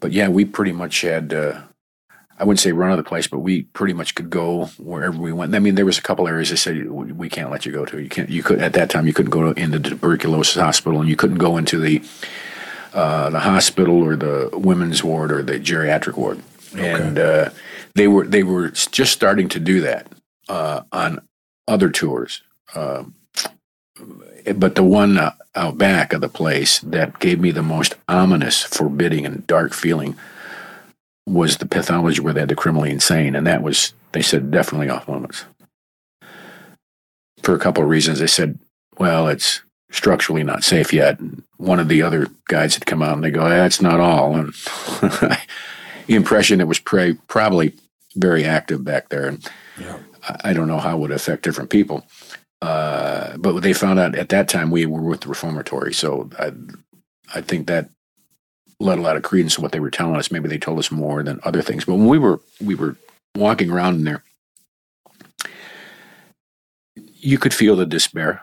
[0.00, 1.32] But yeah, we pretty much had.
[1.32, 1.62] Uh,
[2.38, 5.32] I wouldn't say run of the place, but we pretty much could go wherever we
[5.32, 5.54] went.
[5.54, 8.00] I mean, there was a couple areas they said we can't let you go to.
[8.00, 8.28] You can't.
[8.28, 11.14] You could at that time you couldn't go to, into the tuberculosis hospital, and you
[11.14, 12.02] couldn't go into the
[12.94, 16.42] uh, the hospital or the women's ward or the geriatric ward.
[16.76, 17.50] And uh,
[17.94, 20.08] they were they were just starting to do that
[20.48, 21.20] uh, on
[21.68, 22.42] other tours.
[22.74, 23.04] Uh,
[24.56, 28.62] but the one uh, out back of the place that gave me the most ominous,
[28.62, 30.16] forbidding, and dark feeling
[31.26, 34.88] was the pathology where they had the criminally insane, and that was they said definitely
[34.88, 35.44] off limits
[37.42, 38.18] for a couple of reasons.
[38.18, 38.58] They said,
[38.98, 41.18] well, it's structurally not safe yet.
[41.18, 44.34] And one of the other guys had come out and they go, that's not all.
[44.36, 44.52] And
[46.06, 47.74] the impression it was pre- probably
[48.16, 49.98] very active back there, and Yeah.
[50.28, 52.06] I, I don't know how it would affect different people.
[52.62, 56.52] Uh, but they found out at that time we were with the reformatory, so I,
[57.34, 57.90] I think that
[58.78, 60.30] led a lot of credence to what they were telling us.
[60.30, 61.84] Maybe they told us more than other things.
[61.84, 62.96] But when we were we were
[63.36, 64.22] walking around in there,
[66.94, 68.42] you could feel the despair.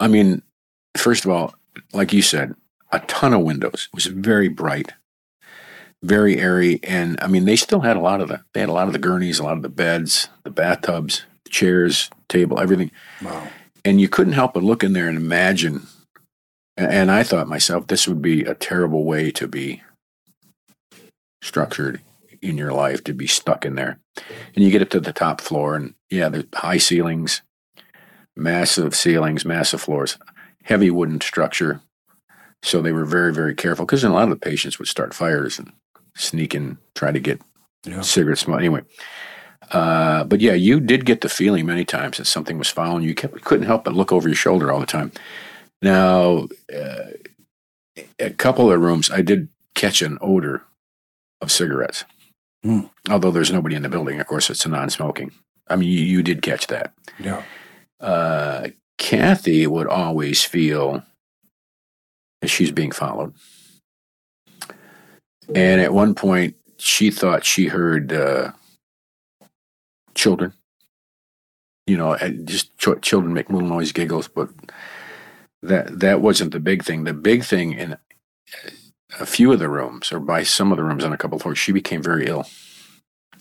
[0.00, 0.40] I mean,
[0.96, 1.54] first of all,
[1.92, 2.54] like you said,
[2.90, 3.88] a ton of windows.
[3.92, 4.92] It was very bright,
[6.02, 8.42] very airy, and I mean, they still had a lot of the.
[8.54, 11.50] They had a lot of the gurneys, a lot of the beds, the bathtubs, the
[11.50, 12.90] chairs, table, everything
[13.22, 13.48] Wow.
[13.88, 15.86] And you couldn't help but look in there and imagine.
[16.76, 19.82] And I thought myself, this would be a terrible way to be
[21.42, 22.00] structured
[22.40, 23.98] in your life to be stuck in there.
[24.54, 27.42] And you get up to the top floor, and yeah, there's high ceilings,
[28.36, 30.18] massive ceilings, massive floors,
[30.64, 31.80] heavy wooden structure.
[32.62, 35.58] So they were very, very careful because a lot of the patients would start fires
[35.58, 35.72] and
[36.14, 37.40] sneak and try to get
[37.84, 38.02] Yeah.
[38.02, 38.58] cigarette smoke.
[38.58, 38.82] Anyway,
[39.72, 43.10] uh, but yeah, you did get the feeling many times that something was following you.
[43.10, 45.12] You kept, couldn't help but look over your shoulder all the time.
[45.82, 47.10] Now, uh,
[48.18, 50.62] a couple of rooms, I did catch an odor
[51.40, 52.04] of cigarettes.
[52.64, 52.86] Hmm.
[53.08, 55.32] Although there's nobody in the building, of course, it's a non-smoking.
[55.68, 56.92] I mean, you, you did catch that.
[57.18, 57.42] Yeah.
[58.00, 61.02] Uh, Kathy would always feel
[62.40, 63.34] that she's being followed.
[65.54, 68.52] And at one point, she thought she heard uh,
[70.18, 70.52] children.
[71.86, 74.50] You know, just ch- children make little noise, giggles, but
[75.62, 77.04] that that wasn't the big thing.
[77.04, 77.96] The big thing in
[79.18, 81.42] a few of the rooms, or by some of the rooms on a couple of
[81.42, 82.46] floors, she became very ill,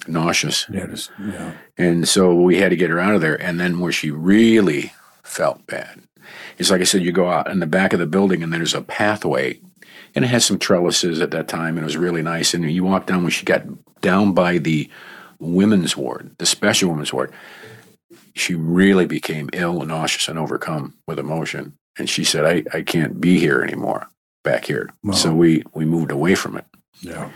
[0.08, 0.86] nauseous, Yeah.
[0.88, 1.52] Just, yeah.
[1.78, 3.40] and so we had to get her out of there.
[3.42, 6.02] And then where she really felt bad
[6.58, 8.74] is like I said, you go out in the back of the building and there's
[8.74, 9.60] a pathway
[10.16, 12.54] and it has some trellises at that time and it was really nice.
[12.54, 13.64] And you walk down when she got
[14.02, 14.90] down by the
[15.40, 17.32] women's ward, the special women's ward,
[18.36, 21.74] she really became ill and nauseous and overcome with emotion.
[21.98, 24.08] And she said, I, I can't be here anymore
[24.44, 24.92] back here.
[25.04, 25.14] Wow.
[25.14, 26.66] So we, we moved away from it
[27.02, 27.30] Yeah.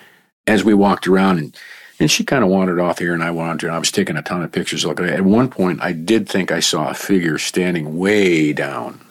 [0.47, 1.57] as we walked around and
[1.99, 4.23] and she kind of wandered off here and I wandered and I was taking a
[4.23, 5.13] ton of pictures looking at.
[5.13, 9.01] At one point I did think I saw a figure standing way down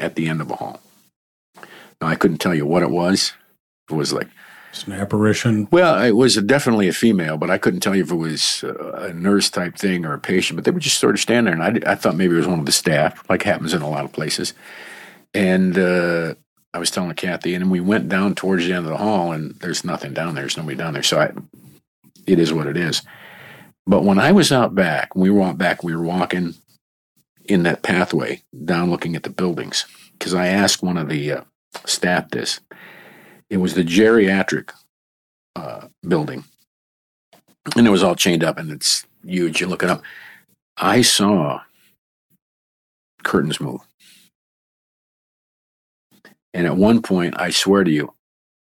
[0.00, 0.80] at the end of a hall.
[2.00, 3.34] Now I couldn't tell you what it was.
[3.88, 4.26] It was like
[4.74, 5.68] It's an apparition.
[5.70, 9.12] well, it was definitely a female, but I couldn't tell you if it was a
[9.12, 10.56] nurse type thing or a patient.
[10.56, 12.48] But they would just sort of stand there, and I, I thought maybe it was
[12.48, 14.52] one of the staff, like happens in a lot of places.
[15.32, 16.34] And uh,
[16.72, 19.54] I was telling Kathy, and we went down towards the end of the hall, and
[19.60, 20.42] there's nothing down there.
[20.42, 21.04] There's nobody down there.
[21.04, 21.30] So I,
[22.26, 23.02] it is what it is.
[23.86, 26.54] But when I was out back, we were back, we were walking
[27.44, 29.86] in that pathway down looking at the buildings.
[30.18, 31.44] Because I asked one of the uh,
[31.84, 32.58] staff this.
[33.50, 34.70] It was the geriatric
[35.56, 36.44] uh, building.
[37.76, 39.60] And it was all chained up and it's huge.
[39.60, 40.02] You look it up.
[40.76, 41.60] I saw
[43.22, 43.80] curtains move.
[46.52, 48.12] And at one point, I swear to you,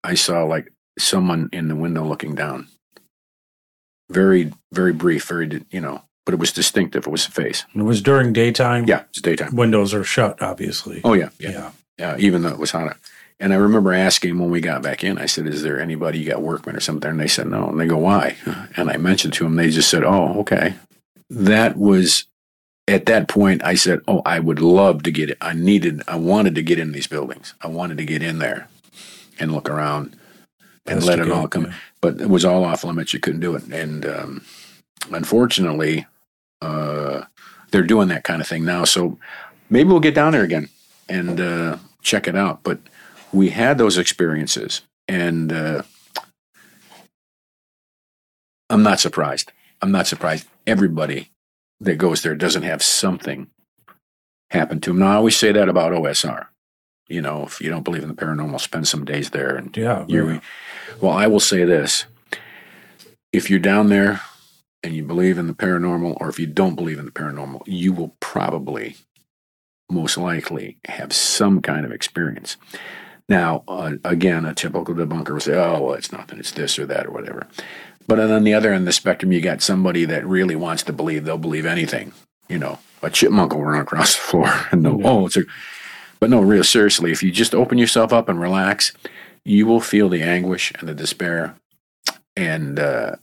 [0.04, 2.68] I saw like someone in the window looking down.
[4.10, 7.08] Very, very brief, very, you know, but it was distinctive.
[7.08, 7.66] It was a face.
[7.76, 8.86] It was during daytime.
[8.88, 9.56] Yeah, it's daytime.
[9.56, 11.02] Windows are shut, obviously.
[11.04, 11.52] Oh, yeah, yeah.
[11.52, 11.72] yeah.
[11.98, 12.98] Yeah, even though it was hot.
[13.40, 16.30] And I remember asking when we got back in, I said, Is there anybody you
[16.30, 17.12] got workmen or something?
[17.12, 17.70] And they said, No.
[17.70, 18.38] And they go, Why?
[18.76, 20.76] And I mentioned to them, they just said, Oh, okay.
[21.30, 22.26] That was
[22.88, 25.38] at that point, I said, Oh, I would love to get it.
[25.42, 27.54] I needed, I wanted to get in these buildings.
[27.62, 28.70] I wanted to get in there
[29.40, 30.16] and look around
[30.88, 31.66] and let it all come.
[31.66, 31.74] yeah.
[32.02, 33.14] But it was all off limits.
[33.14, 33.64] You couldn't do it.
[33.68, 34.42] And um,
[35.12, 36.08] unfortunately,
[36.62, 37.24] uh,
[37.72, 38.86] they're doing that kind of thing now.
[38.86, 39.20] So
[39.70, 40.70] maybe we'll get down there again
[41.10, 42.64] and uh, check it out.
[42.64, 42.80] But
[43.34, 45.84] we had those experiences, and uh,
[48.70, 49.52] I'm not surprised.
[49.82, 50.48] I'm not surprised.
[50.66, 51.32] Everybody
[51.80, 53.48] that goes there doesn't have something
[54.50, 55.00] happen to them.
[55.00, 56.48] Now, I always say that about OSR.
[57.10, 59.56] You know, if you don't believe in the paranormal, spend some days there.
[59.56, 60.06] And Yeah.
[60.08, 60.42] you
[61.00, 62.06] well, I will say this:
[63.32, 64.22] if you're down there
[64.84, 67.94] and you believe in the paranormal, or if you don't believe in the paranormal, you
[67.94, 68.98] will probably,
[69.90, 72.58] most likely, have some kind of experience.
[73.30, 76.86] Now, uh, again, a typical debunker will say, "Oh, well, it's nothing; it's this or
[76.86, 77.48] that or whatever."
[78.08, 80.94] But on the other end of the spectrum, you got somebody that really wants to
[80.94, 82.14] believe; they'll believe anything.
[82.48, 84.96] You know, a chipmunk will run across the floor and Yeah.
[85.04, 85.44] "Oh, it's a."
[86.20, 88.94] But no, real seriously, if you just open yourself up and relax,
[89.46, 91.56] you will feel the anguish and the despair,
[92.36, 93.18] and uh,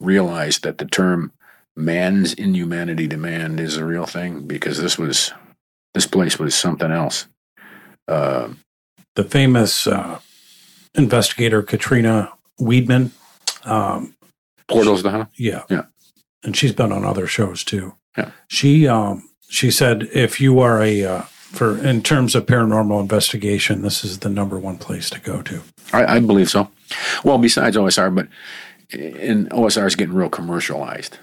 [0.00, 1.32] realize that the term
[1.76, 5.32] "man's inhumanity demand" is a real thing because this was
[5.92, 7.26] this place was something else.
[8.06, 8.48] Uh,
[9.14, 10.20] The famous uh,
[10.94, 13.10] investigator Katrina Weidman.
[13.64, 14.14] Um,
[14.68, 15.28] portals hell.
[15.36, 15.62] yeah.
[15.68, 15.82] Yeah.
[16.42, 17.94] And she's been on other shows too.
[18.16, 18.30] Yeah.
[18.48, 23.82] She um, she said if you are a uh, for in terms of paranormal investigation,
[23.82, 25.62] this is the number one place to go to.
[25.92, 26.70] I, I believe so.
[27.24, 28.28] Well, besides OSR, but
[28.92, 31.18] and OSR is getting real commercialized.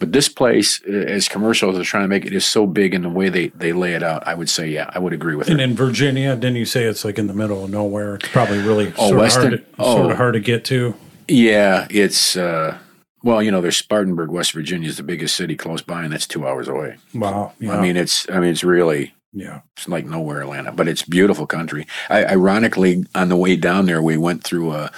[0.00, 2.94] But this place, uh, as commercial as they're trying to make it, is so big
[2.94, 4.26] in the way they, they lay it out.
[4.26, 5.52] I would say, yeah, I would agree with it.
[5.52, 5.64] And her.
[5.64, 8.16] in Virginia, didn't you say it's like in the middle of nowhere?
[8.16, 10.10] It's probably really Oh, sort, of hard to, sort Oh.
[10.10, 10.94] of hard to get to.
[11.28, 12.78] Yeah, it's uh,
[13.22, 16.26] well, you know, there's Spartanburg, West Virginia, is the biggest city close by, and that's
[16.26, 16.96] two hours away.
[17.14, 17.52] Wow.
[17.60, 17.76] Yeah.
[17.76, 19.60] I mean, it's I mean, it's really yeah.
[19.76, 21.86] it's like nowhere Atlanta, but it's beautiful country.
[22.08, 24.90] I, ironically, on the way down there, we went through a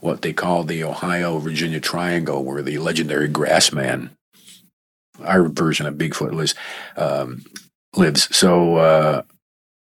[0.00, 4.10] what they call the Ohio Virginia Triangle, where the legendary Grassman,
[5.24, 6.54] our version of Bigfoot, lives.
[6.96, 7.44] Um,
[7.96, 8.34] lives.
[8.36, 9.22] So uh,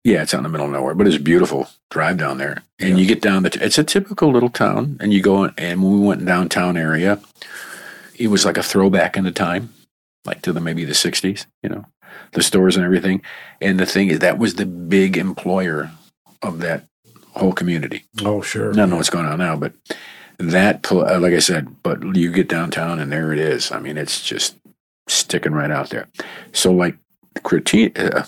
[0.03, 2.63] yeah, it's out in the middle of nowhere, but it's a beautiful drive down there.
[2.79, 2.95] And Yeah.
[2.97, 3.49] you get down the.
[3.51, 7.19] T- it's a typical little town, and you go and when we went downtown area,
[8.17, 9.73] it was like a throwback in the time,
[10.25, 11.45] like to the maybe the '60s.
[11.61, 11.85] You know,
[12.33, 13.21] the stores and everything.
[13.61, 15.91] And the thing is, that was the big employer
[16.41, 16.85] of that
[17.35, 18.03] whole community.
[18.23, 18.71] Oh, sure.
[18.71, 19.73] I don't know what's going on now, but
[20.37, 23.71] that, uh, like I said, but you get downtown and there it is.
[23.71, 24.55] I mean, it's just
[25.07, 26.07] sticking right out there.
[26.51, 26.97] So, like
[27.39, 28.25] Criti- uh,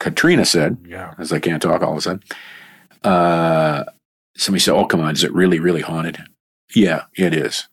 [0.00, 1.14] Katrina said, Yeah.
[1.18, 2.22] as I can't talk all of a sudden,
[3.04, 3.84] uh,
[4.36, 6.18] somebody said, "Oh, come on, is it really, really haunted?"
[6.74, 7.68] Yeah, it is.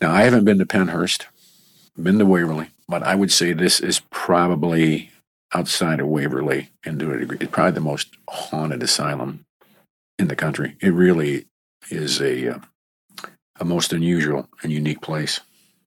[0.00, 1.26] Now, I haven't been to Pennhurst,
[2.00, 5.10] been to Waverly, but I would say this is probably
[5.54, 9.44] outside of Waverly and to a degree, it's probably the most haunted asylum
[10.18, 10.76] in the country.
[10.80, 11.46] It really
[11.90, 12.58] is a uh,
[13.60, 15.40] a most unusual and unique place.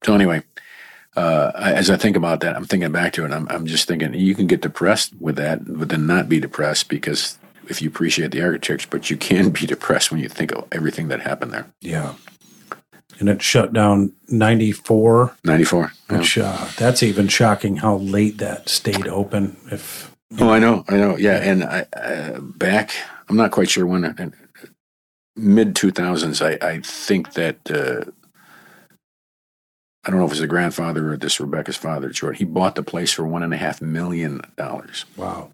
[0.03, 0.43] So anyway,
[1.15, 3.31] uh, as I think about that, I'm thinking back to it.
[3.31, 6.89] I'm, I'm just thinking you can get depressed with that, but then not be depressed
[6.89, 10.67] because if you appreciate the architecture, but you can be depressed when you think of
[10.71, 11.67] everything that happened there.
[11.81, 12.13] Yeah.
[13.19, 15.91] And it shut down 94, 94.
[16.09, 16.17] yeah.
[16.17, 19.57] which uh, that's even shocking how late that stayed open.
[19.71, 21.17] If Oh, I know, I know.
[21.17, 22.91] Yeah, and I, uh, back,
[23.27, 24.03] I'm not quite sure when,
[25.35, 28.09] mid 2000s, I, I think that, uh,
[30.03, 32.39] I don't know if it was the grandfather or this Rebecca's father, George.
[32.39, 35.05] He bought the place for one and a half million dollars.
[35.15, 35.51] wow.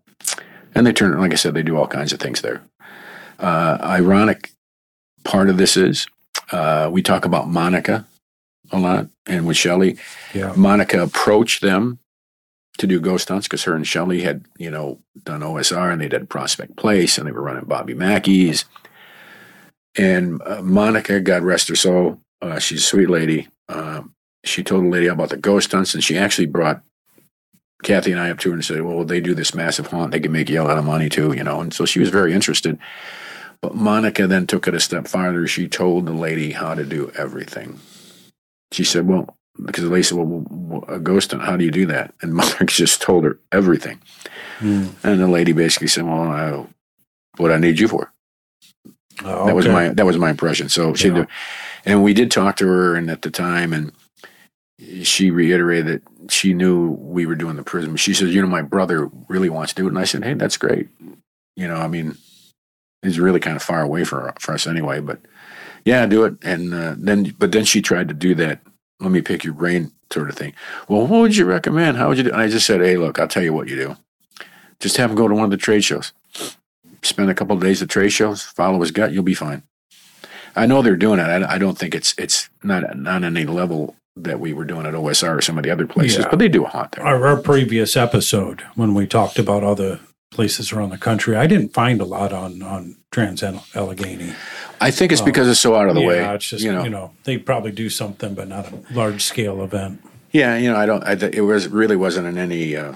[0.76, 2.62] And they turn, like I said, they do all kinds of things there.
[3.40, 4.52] Uh, ironic
[5.24, 6.08] part of this is
[6.52, 8.06] uh, we talk about Monica
[8.72, 9.98] a lot, and with Shelly,
[10.34, 10.54] Yeah.
[10.56, 12.00] Monica approached them
[12.78, 16.08] to do ghost hunts because her and Shelly had, you know, done OSR and they
[16.10, 18.66] did Prospect Place and they were running Bobby Mackey's.
[19.98, 23.48] And uh, Monica, God rest her soul, uh, she's a sweet lady.
[23.68, 24.04] Uh,
[24.48, 26.82] she told a lady about the ghost hunts, and she actually brought
[27.84, 30.12] Kathy and I up to her and said, "Well, they do this massive haunt.
[30.12, 32.10] They can make you a lot of money too, you know." And so she was
[32.10, 32.78] very interested.
[33.62, 35.48] But Monica then took it a step farther.
[35.48, 37.80] She told the lady how to do everything.
[38.72, 41.86] She said, "Well, because the lady said, well, a ghost hunt, how do you do
[41.88, 44.00] that?" And Monica just told her everything.
[44.60, 44.94] Mm.
[45.04, 46.66] And the lady basically said, "Well, I,
[47.38, 48.12] what I need you for."
[49.24, 50.70] Oh, That was my that was my impression.
[50.70, 51.26] So she, Yeah.
[51.86, 53.92] and we did talk to her, and at the time, and
[55.04, 57.96] she reiterated that she knew we were doing the prison.
[57.96, 60.34] She said, "You know, my brother really wants to do it," and I said, "Hey,
[60.34, 60.90] that's great."
[61.56, 62.18] You know, I mean,
[63.02, 65.20] he's really kind of far away for for us anyway, but
[65.86, 66.36] yeah, do it.
[66.44, 68.62] And uh, then, but then she tried to do that.
[69.00, 70.54] Let me pick your brain, sort of thing.
[70.88, 71.98] Well, what would you recommend?
[71.98, 72.32] How would you do?
[72.32, 73.98] And I just said, "Hey, look, I'll tell you what you do.
[74.80, 76.14] Just have him go to one of the trade shows."
[77.04, 79.64] spend a couple of days at trade shows, follow his gut, you'll be fine.
[80.56, 81.24] I know they're doing it.
[81.24, 84.94] I, I don't think it's it's not not any level that we were doing at
[84.94, 86.30] OSR or some of the other places, Yeah.
[86.30, 87.06] but they do a haunt there.
[87.06, 90.00] our, our previous episode when we talked about other
[90.32, 94.34] places around the country, I didn't find a lot on on Trans Allegheny.
[94.82, 96.36] I think it's because it's so out of the yeah, way.
[96.36, 99.64] it's just you you know, know, they probably do something, but not a large scale
[99.64, 100.02] event.
[100.32, 101.04] yeah, you know, I don't.
[101.04, 102.94] I, it was really wasn't in any uh,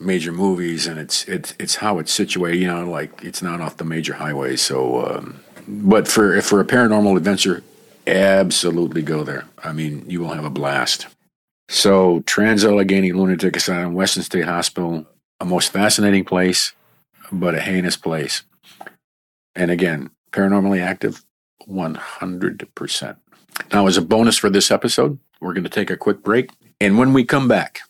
[0.00, 2.58] major movies, and it's it's it's how it's situated.
[2.58, 4.60] You know, like it's not off the major highways.
[4.62, 7.62] So, um, but for for a paranormal adventure,
[8.06, 9.44] absolutely go there.
[9.62, 11.06] I mean, you will have a blast.
[11.68, 15.06] So, Trans Allegheny Lunatic Asylum, Weston State Hospital,
[15.40, 16.72] a most fascinating place,
[17.32, 18.42] but a heinous place.
[19.54, 21.24] And again, paranormally active,
[21.68, 23.16] 100%.
[23.72, 26.50] Now, as a bonus for this episode, we're going to take a quick break.
[26.80, 27.80] And when we come back,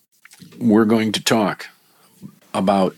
[0.59, 1.67] we're going to talk
[2.53, 2.95] about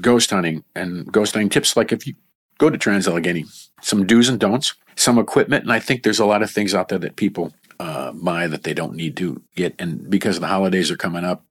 [0.00, 1.76] ghost hunting and ghost hunting tips.
[1.76, 2.14] Like if you
[2.58, 3.44] go to Trans Allegheny,
[3.82, 5.64] some do's and don'ts, some equipment.
[5.64, 8.62] And I think there's a lot of things out there that people uh, buy that
[8.62, 9.74] they don't need to get.
[9.78, 11.44] And because the holidays are coming up,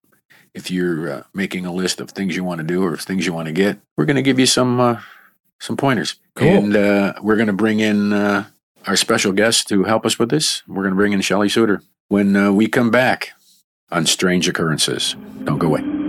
[0.53, 3.33] if you're uh, making a list of things you want to do or things you
[3.33, 5.01] want to get, we're going to give you some uh,
[5.59, 6.15] some pointers.
[6.35, 6.47] Cool.
[6.47, 8.45] And uh, we're going to bring in uh,
[8.85, 10.61] our special guest to help us with this.
[10.67, 13.31] We're going to bring in Shelly Suittor when uh, we come back
[13.91, 15.15] on Strange Occurrences.
[15.43, 16.02] Don't go away.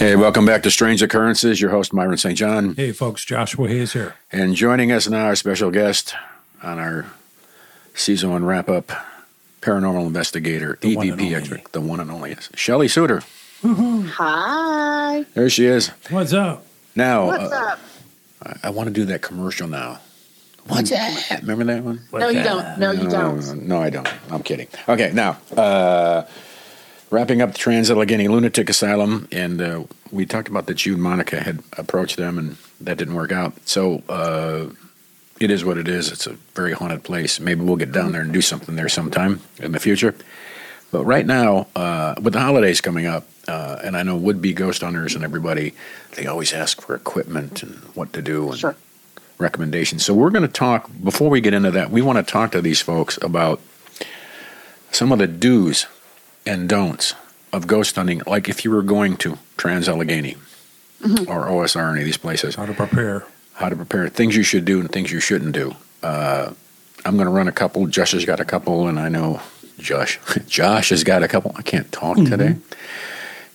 [0.00, 1.60] Hey, welcome back to Strange Occurrences.
[1.60, 2.34] Your host, Myron St.
[2.34, 2.74] John.
[2.74, 4.14] Hey, folks, Joshua Hayes here.
[4.32, 6.14] And joining us now, our special guest
[6.62, 7.04] on our
[7.92, 8.90] season one wrap up,
[9.60, 11.34] paranormal investigator, The EVP only.
[11.34, 13.22] expert, the one and only, Shelly Suittor.
[13.62, 15.26] Hi.
[15.34, 15.88] There she is.
[16.08, 16.64] What's up?
[16.96, 17.78] Now, What's uh, up?
[18.42, 20.00] I, I want to do that commercial now.
[20.66, 21.40] What's that?
[21.42, 22.00] Remember that one?
[22.10, 22.78] No, you don't.
[22.78, 23.66] No, you don't.
[23.68, 24.08] No, I don't.
[24.32, 24.68] I'm kidding.
[24.88, 26.22] Okay, now, uh,
[27.10, 31.02] wrapping up the Trans Allegheny Lunatic Asylum, and uh, we talked about that you and
[31.02, 33.54] Monica had approached them, and that didn't work out.
[33.68, 34.66] So uh,
[35.40, 36.10] it is what it is.
[36.12, 37.40] It's a very haunted place.
[37.40, 40.14] Maybe we'll get down there and do something there sometime in the future.
[40.92, 44.82] But right now, uh, with the holidays coming up, uh, and I know would-be ghost
[44.82, 45.74] hunters and everybody,
[46.16, 48.76] they always ask for equipment and what to do and Sure.
[49.38, 50.04] recommendations.
[50.04, 51.90] So we're going to talk before we get into that.
[51.90, 53.60] We want to talk to these folks about
[54.90, 55.86] some of the do's
[56.46, 57.14] and don'ts
[57.52, 58.22] of ghost hunting.
[58.26, 60.36] Like if you were going to Trans Allegheny
[61.02, 63.24] or OSR, any of these places, How to prepare?
[63.54, 65.74] how to prepare, things you should do and things you shouldn't do.
[66.02, 66.52] Uh,
[67.04, 67.86] I'm going to run a couple.
[67.86, 69.40] Josh has got a couple, and I know
[69.78, 70.18] Josh.
[70.46, 71.52] Josh has got a couple.
[71.56, 72.56] I can't talk today.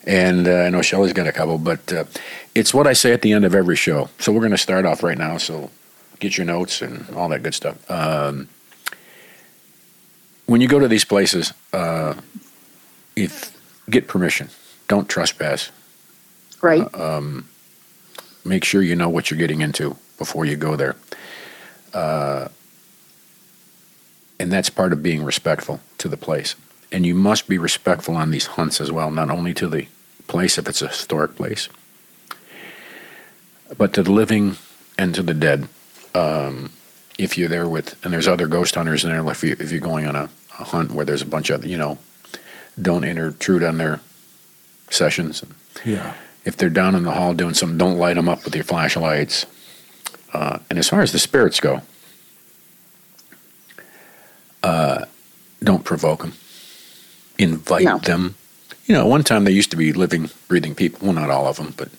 [0.06, 2.04] And uh, I know Shelly's got a couple, but uh,
[2.54, 4.10] it's what I say at the end of every show.
[4.20, 5.38] So we're going to start off right now.
[5.38, 5.72] So
[6.20, 7.90] get your notes and all that good stuff.
[7.90, 8.48] Um,
[10.46, 12.14] when you go to these places, uh,
[13.16, 13.56] if
[13.90, 14.50] get permission,
[14.88, 15.72] don't trespass.
[16.62, 16.82] Right.
[18.44, 20.96] make sure you know what you're getting into before you go there.
[21.94, 22.48] Uh,
[24.40, 26.56] and that's part of being respectful to the place.
[26.92, 29.88] And you must be respectful on these hunts as well, not only to the
[30.28, 31.70] place if it's a historic place,
[33.78, 34.58] but to the living
[34.98, 35.68] and to the dead.
[36.14, 36.72] Um,
[37.18, 39.82] if you're there with, and there's other ghost hunters in there, if, you, if you're
[39.82, 41.98] going on a, a hunt where there's a bunch of, you know,
[42.82, 44.00] don't intrude on their
[44.90, 45.44] sessions
[45.84, 46.14] Yeah.
[46.44, 49.46] if they're down in the hall doing something, don't light them up with your flashlights.
[50.34, 51.82] Uh, and as far as the spirits go,
[54.64, 55.06] uh,
[55.64, 56.34] don't provoke them.
[57.38, 57.98] Invite No.
[58.00, 58.36] them.
[58.86, 61.00] You know, one time they used to be living, breathing people.
[61.08, 61.90] Well, not all of them, but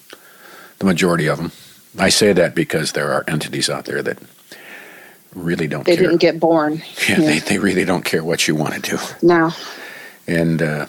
[0.79, 1.53] the majority of them.
[1.99, 4.19] I say that because there are entities out there that
[5.35, 5.95] really don't care.
[5.97, 6.09] They care.
[6.11, 6.83] didn't get born.
[7.09, 8.99] yeah, They, they really don't care what you want to do.
[9.23, 9.53] No.
[10.27, 10.87] And uh,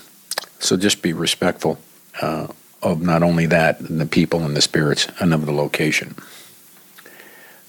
[0.60, 1.78] So just be respectful
[2.22, 2.48] uh,
[2.82, 6.16] of not only that, and the people and the spirits, and of the location.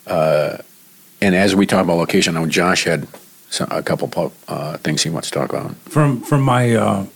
[0.06, 0.58] Uh,
[1.20, 3.06] and as we talk about location, I know Josh had
[3.50, 5.74] some, a couple uh, things he wants to talk about.
[5.88, 7.06] From from my uh,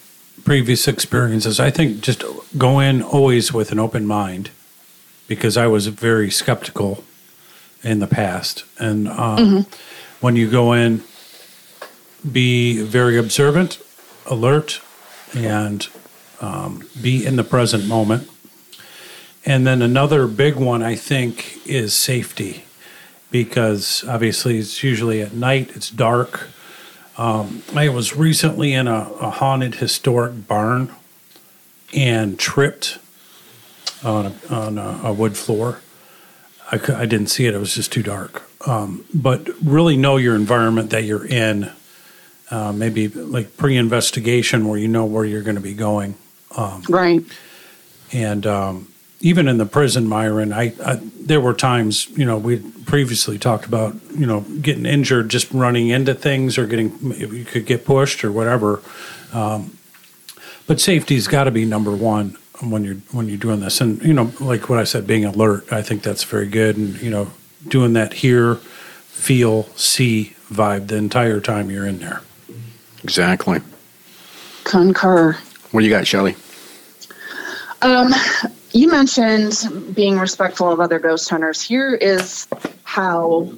[0.44, 2.22] previous experiences, I think just
[2.58, 4.50] go in always with an open mind,
[5.28, 7.04] because I was very skeptical
[7.82, 9.66] in the past, and um,
[10.20, 11.02] when you go in,
[12.30, 13.78] be very observant,
[14.26, 14.80] alert,
[15.34, 15.88] and
[16.40, 18.28] um, be in the present moment.
[19.44, 22.64] And then another big one, I think, is safety,
[23.30, 26.48] because obviously it's usually at night, it's dark.
[27.18, 30.94] Um, I was recently in a, a haunted historic barn
[31.92, 32.98] and tripped
[34.04, 35.80] on a, on a, a wood floor.
[36.70, 38.48] I, I didn't see it; it was just too dark.
[38.66, 41.70] Um, but really know your environment that you're in.
[42.52, 46.14] Uh, maybe like pre-investigation, where you know where you're going to be going.
[46.86, 47.24] Right.
[48.12, 52.58] And um, even in the prison, Myron, I, I there were times, you know, we
[52.58, 57.64] previously talked about, you know, getting injured just running into things or getting you could
[57.64, 58.82] get pushed or whatever.
[59.32, 59.78] Um,
[60.66, 63.80] but safety's got to be number one when you're when you're doing this.
[63.80, 66.76] And you know, like what I said, being alert, I think that's very good.
[66.76, 67.30] And you know,
[67.66, 72.20] doing that hear, feel, see vibe the entire time you're in there.
[73.04, 73.60] Exactly.
[74.64, 75.36] Concur.
[75.70, 76.36] What do you got, Shelly?
[77.80, 78.14] Um,
[78.72, 81.60] you mentioned being respectful of other ghost hunters.
[81.60, 82.46] Here is
[82.84, 83.52] how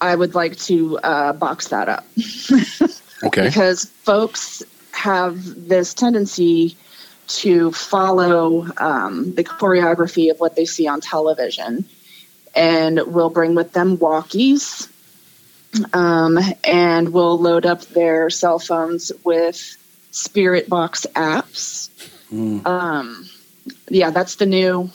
[0.00, 2.06] I would like to uh, box that up.
[3.22, 3.46] Okay.
[3.46, 4.62] because folks
[4.92, 6.76] have this tendency
[7.26, 11.86] to follow um, the choreography of what they see on television
[12.54, 14.88] and will bring with them walkies
[15.92, 19.76] um, and will load up their cell phones with
[20.10, 21.90] spirit box apps.
[22.66, 23.28] Um,
[23.88, 24.90] yeah that's the new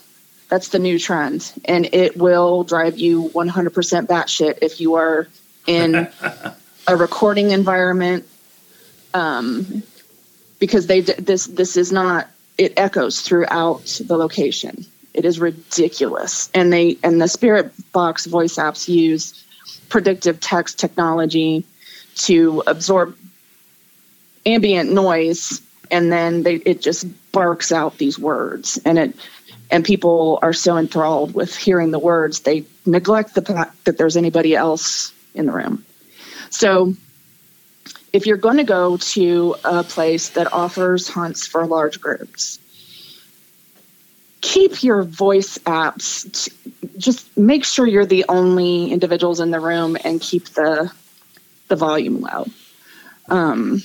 [0.50, 1.52] that's the new trend.
[1.64, 5.28] And it will drive you 100% batshit if you are
[5.68, 5.96] in
[6.88, 8.28] a recording environment.
[9.14, 9.84] Um,
[10.60, 12.28] because they this this is not
[12.58, 14.86] it echoes throughout the location.
[15.14, 16.50] It is ridiculous.
[16.54, 19.46] And they and the spirit box voice apps use
[19.90, 21.66] predictive text technology
[22.16, 23.18] to absorb
[24.46, 25.62] ambient noise
[25.92, 28.80] and then they it just barks out these words.
[28.86, 29.16] And it
[29.72, 34.18] and people are so enthralled with hearing the words they neglect the fact that there's
[34.18, 35.86] anybody else in the room.
[36.50, 36.96] So
[38.12, 42.60] if you're going to go to a place that offers hunts for large groups
[44.42, 46.50] keep your voice apps
[46.98, 50.92] just make sure you're the only individuals in the room and keep the
[51.70, 52.46] the volume low.
[53.30, 53.82] Um,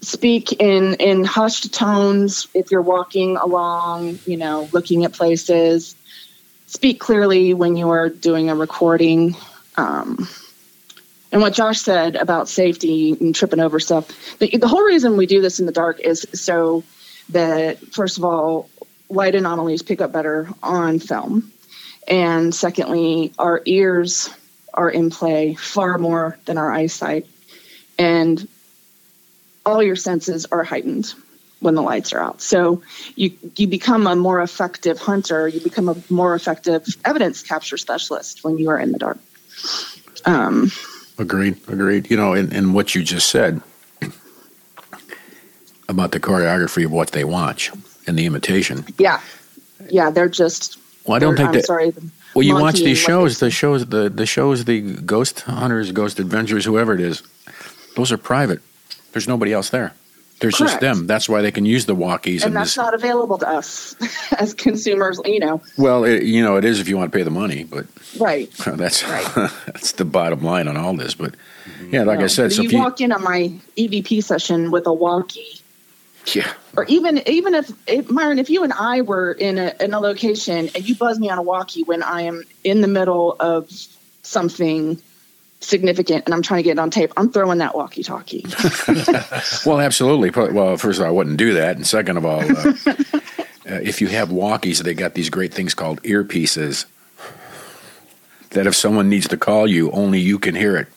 [0.00, 5.94] speak in in hushed tones if you're walking along you know looking at places.
[6.66, 9.36] Speak clearly when you are doing a recording.
[9.76, 10.28] Um,
[11.32, 15.26] and what josh said about safety and tripping over stuff the, the whole reason we
[15.26, 16.82] do this in the dark is so
[17.32, 18.68] that first of all
[19.08, 21.52] light anomalies pick up better on film
[22.08, 24.30] and secondly our ears
[24.72, 27.26] are in play far more than our eyesight
[27.98, 28.48] and
[29.66, 31.14] all your senses are heightened
[31.60, 32.40] when the lights are out.
[32.40, 32.82] So
[33.14, 35.46] you you become a more effective hunter.
[35.46, 39.18] You become a more effective evidence capture specialist when you are in the dark.
[40.24, 40.70] Um,
[41.18, 41.56] Agreed.
[41.68, 42.10] Agreed.
[42.10, 43.60] You know, and, and what you just said
[45.90, 47.70] about the choreography of what they watch
[48.06, 48.84] and the imitation.
[48.98, 49.20] yeah,
[49.90, 50.78] yeah, they're just.
[51.04, 51.66] Well, I don't think I'm that.
[51.66, 51.92] sorry.
[52.34, 56.64] Well, you watch these shows, the shows, the the shows, the ghost hunters, ghost adventurers,
[56.64, 57.22] whoever it is.
[57.96, 58.60] Those are private.
[59.12, 59.92] There's nobody else there.
[60.40, 61.06] There's just them.
[61.06, 62.36] That's why they can use the walkies.
[62.36, 63.94] and And, that's this, not available to us
[64.38, 65.20] as consumers.
[65.24, 67.64] You know, well, it, you know, it is if you want to pay the money,
[67.64, 67.86] but
[68.18, 68.50] right?
[68.66, 69.26] that's Right.
[69.66, 71.14] that's the bottom line on all this.
[71.14, 71.34] But
[71.90, 74.86] yeah, like I said, so you if you, walk in on my EVP session with
[74.86, 75.59] a walkie,
[76.34, 79.94] yeah, or even even if, if Myron, if you and I were in a in
[79.94, 83.36] a location and you buzz me on a walkie when I am in the middle
[83.40, 83.70] of
[84.22, 85.00] something
[85.60, 88.44] significant and I'm trying to get it on tape, I'm throwing that walkie talkie.
[89.66, 90.30] Well, absolutely.
[90.30, 92.94] Well, first of all, I wouldn't do that, and second of all, uh, uh,
[93.64, 96.86] if you have walkies, they got these great things called earpieces.
[98.50, 100.88] That if someone needs to call you, only you can hear it.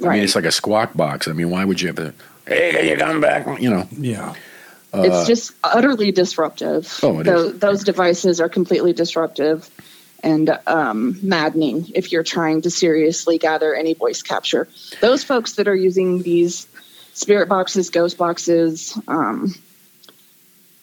[0.00, 0.14] I Right.
[0.16, 1.26] mean, it's like a squawk box.
[1.28, 2.12] I mean, why would you have to?
[2.48, 3.60] Hey, can you come back?
[3.60, 3.88] You know.
[3.96, 4.34] Yeah.
[4.94, 6.98] it's just utterly disruptive.
[7.02, 7.58] Oh, it Tho- is.
[7.58, 9.70] Those devices are completely disruptive.
[10.22, 14.66] and um, maddening if you're trying to seriously gather any voice capture.
[15.00, 16.66] Those folks that are using these
[17.14, 19.54] spirit boxes, ghost boxes, um,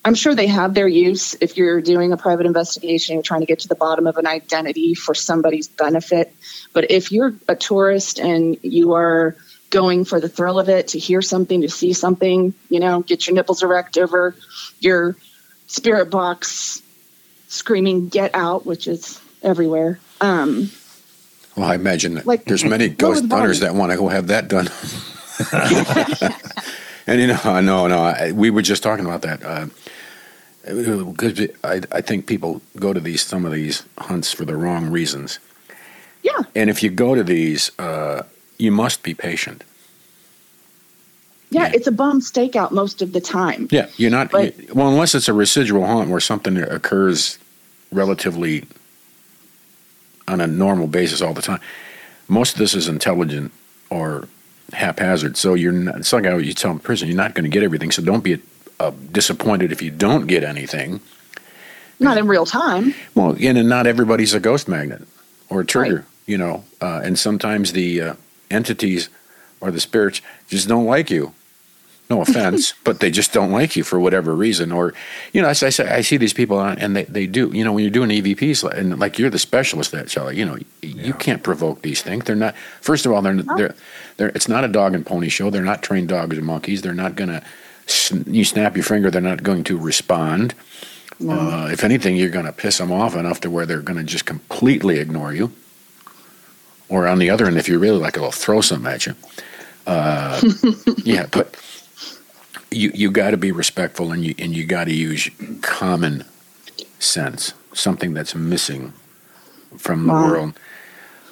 [0.05, 3.47] I'm sure they have their use if you're doing a private investigation, you're trying to
[3.47, 6.33] get to the bottom of an identity for somebody's benefit.
[6.73, 9.35] But if you're a tourist and you are
[9.69, 13.27] going for the thrill of it, to hear something, to see something, you know, get
[13.27, 14.35] your nipples erect over
[14.79, 15.15] your
[15.67, 16.81] spirit box
[17.47, 19.99] screaming "Get out!" which is everywhere.
[20.21, 20.69] Um,
[21.55, 24.47] well, I imagine that like, there's many ghost hunters that want to go have that
[24.47, 24.69] done.
[27.07, 29.43] and you know, no, no, I, we were just talking about that.
[29.43, 29.67] Uh,
[30.65, 34.89] because I, I think people go to these some of these hunts for the wrong
[34.89, 35.39] reasons.
[36.23, 36.41] Yeah.
[36.55, 38.23] And if you go to these, uh,
[38.57, 39.63] you must be patient.
[41.51, 43.67] Yeah, yeah, it's a bum stakeout most of the time.
[43.71, 44.31] Yeah, you're not.
[44.31, 47.37] But, you, well, unless it's a residual hunt where something occurs
[47.91, 48.65] relatively
[50.27, 51.59] on a normal basis all the time.
[52.27, 53.51] Most of this is intelligent
[53.89, 54.27] or
[54.73, 55.37] haphazard.
[55.37, 57.91] So you're not, it's like you tell in prison, you're not going to get everything.
[57.91, 58.41] So don't be
[58.79, 60.99] uh, disappointed if you don't get anything.
[61.99, 62.93] Not in real time.
[63.13, 65.03] Well, again, and not everybody's a ghost magnet
[65.49, 66.05] or a trigger, right.
[66.25, 66.65] you know.
[66.81, 68.13] Uh, and sometimes the uh,
[68.49, 69.09] entities
[69.61, 71.33] or the spirits just don't like you
[72.09, 74.71] no offense, but they just don't like you for whatever reason.
[74.71, 74.93] Or,
[75.33, 77.83] you know, I, I, I see these people and they, they do, you know, when
[77.83, 81.03] you're doing EVPs and like you're the specialist at Shelly, you know, yeah.
[81.03, 82.25] you can't provoke these things.
[82.25, 83.75] They're not, first of all, they're, they're,
[84.17, 85.49] they're, it's not a dog and pony show.
[85.49, 86.81] They're not trained dogs or monkeys.
[86.81, 87.43] They're not going to,
[88.25, 90.55] you snap your finger, they're not going to respond.
[91.19, 91.33] No.
[91.33, 94.03] Uh, if anything, you're going to piss them off enough to where they're going to
[94.03, 95.53] just completely ignore you.
[96.87, 99.15] Or on the other end, if you really like it, they'll throw something at you.
[99.87, 100.41] Uh,
[100.97, 101.55] yeah, but
[102.71, 105.29] you you got to be respectful and you and you got to use
[105.61, 106.25] common
[106.99, 108.93] sense, something that's missing
[109.77, 110.27] from the wow.
[110.27, 110.59] world.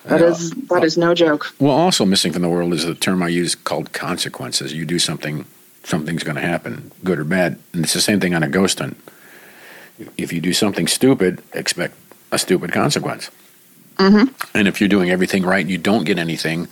[0.06, 1.54] That uh, is that is no joke.
[1.60, 4.74] Well, also missing from the world is the term I use called consequences.
[4.74, 5.46] You do something,
[5.84, 8.80] something's going to happen, good or bad, and it's the same thing on a ghost
[8.80, 8.98] hunt.
[10.18, 11.96] If you do something stupid, expect
[12.32, 13.30] a stupid consequence.
[13.98, 14.58] Mm-hmm.
[14.58, 16.68] And if you're doing everything right and you don't get anything,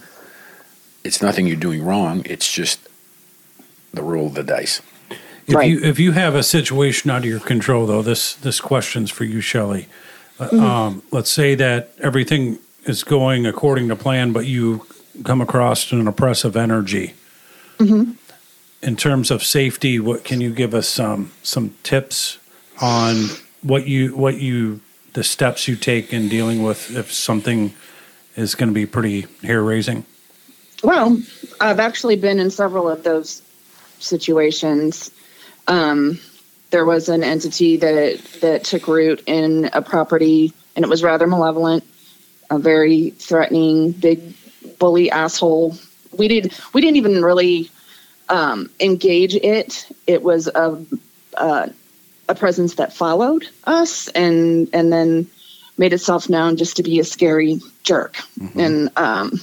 [1.04, 2.24] it's nothing you're doing wrong.
[2.26, 2.88] It's just
[3.94, 4.82] the roll of the dice.
[5.48, 5.70] If right.
[5.70, 9.24] you if you have a situation out of your control, though, this this question's for
[9.24, 9.88] you, Shelly.
[10.40, 10.60] Uh, mm-hmm.
[10.60, 14.86] Um, let's say that everything is going according to plan, but you
[15.24, 17.14] come across an oppressive energy.
[17.80, 18.14] Mm-hmm.
[18.82, 22.38] In terms of safety, what can you give us some some tips
[22.80, 23.28] on
[23.62, 24.82] what you what you
[25.14, 27.74] the steps you take in dealing with if something
[28.36, 30.06] is going to be pretty hair raising?
[30.84, 31.22] Well,
[31.60, 33.42] I've actually been in several of those
[34.00, 35.12] situations.
[35.68, 36.20] Um,
[36.72, 41.28] there was an entity that that took root in a property, and it was rather
[41.28, 41.84] malevolent,
[42.50, 44.34] a very threatening, big
[44.80, 45.78] bully asshole.
[46.18, 47.70] We did we didn't even really
[48.30, 49.88] um, engage it.
[50.08, 50.84] It was a,
[51.36, 51.72] a
[52.32, 55.28] a presence that followed us, and and then
[55.78, 58.16] made itself known just to be a scary jerk.
[58.40, 58.60] Mm-hmm.
[58.60, 59.42] And um,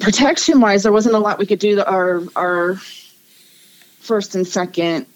[0.00, 1.82] protection wise, there wasn't a lot we could do.
[1.82, 2.76] Our our
[4.00, 5.06] first and second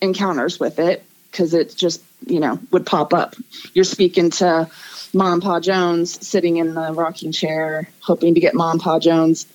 [0.00, 3.34] encounters with it because it just you know would pop up.
[3.72, 4.68] You're speaking to
[5.12, 9.46] Mom Pa Jones sitting in the rocking chair, hoping to get Mom Pa Jones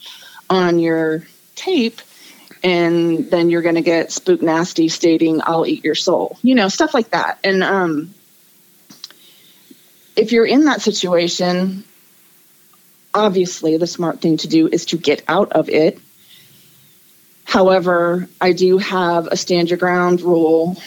[0.49, 1.23] on your
[1.55, 2.01] tape.
[2.63, 6.67] And then you're going to get Spook Nasty stating, I'll eat your soul, you know,
[6.67, 7.39] stuff like that.
[7.43, 8.13] And um,
[10.15, 11.85] if you're in that situation,
[13.13, 15.99] obviously the smart thing to do is to get out of it.
[17.45, 20.77] However, I do have a stand your ground rule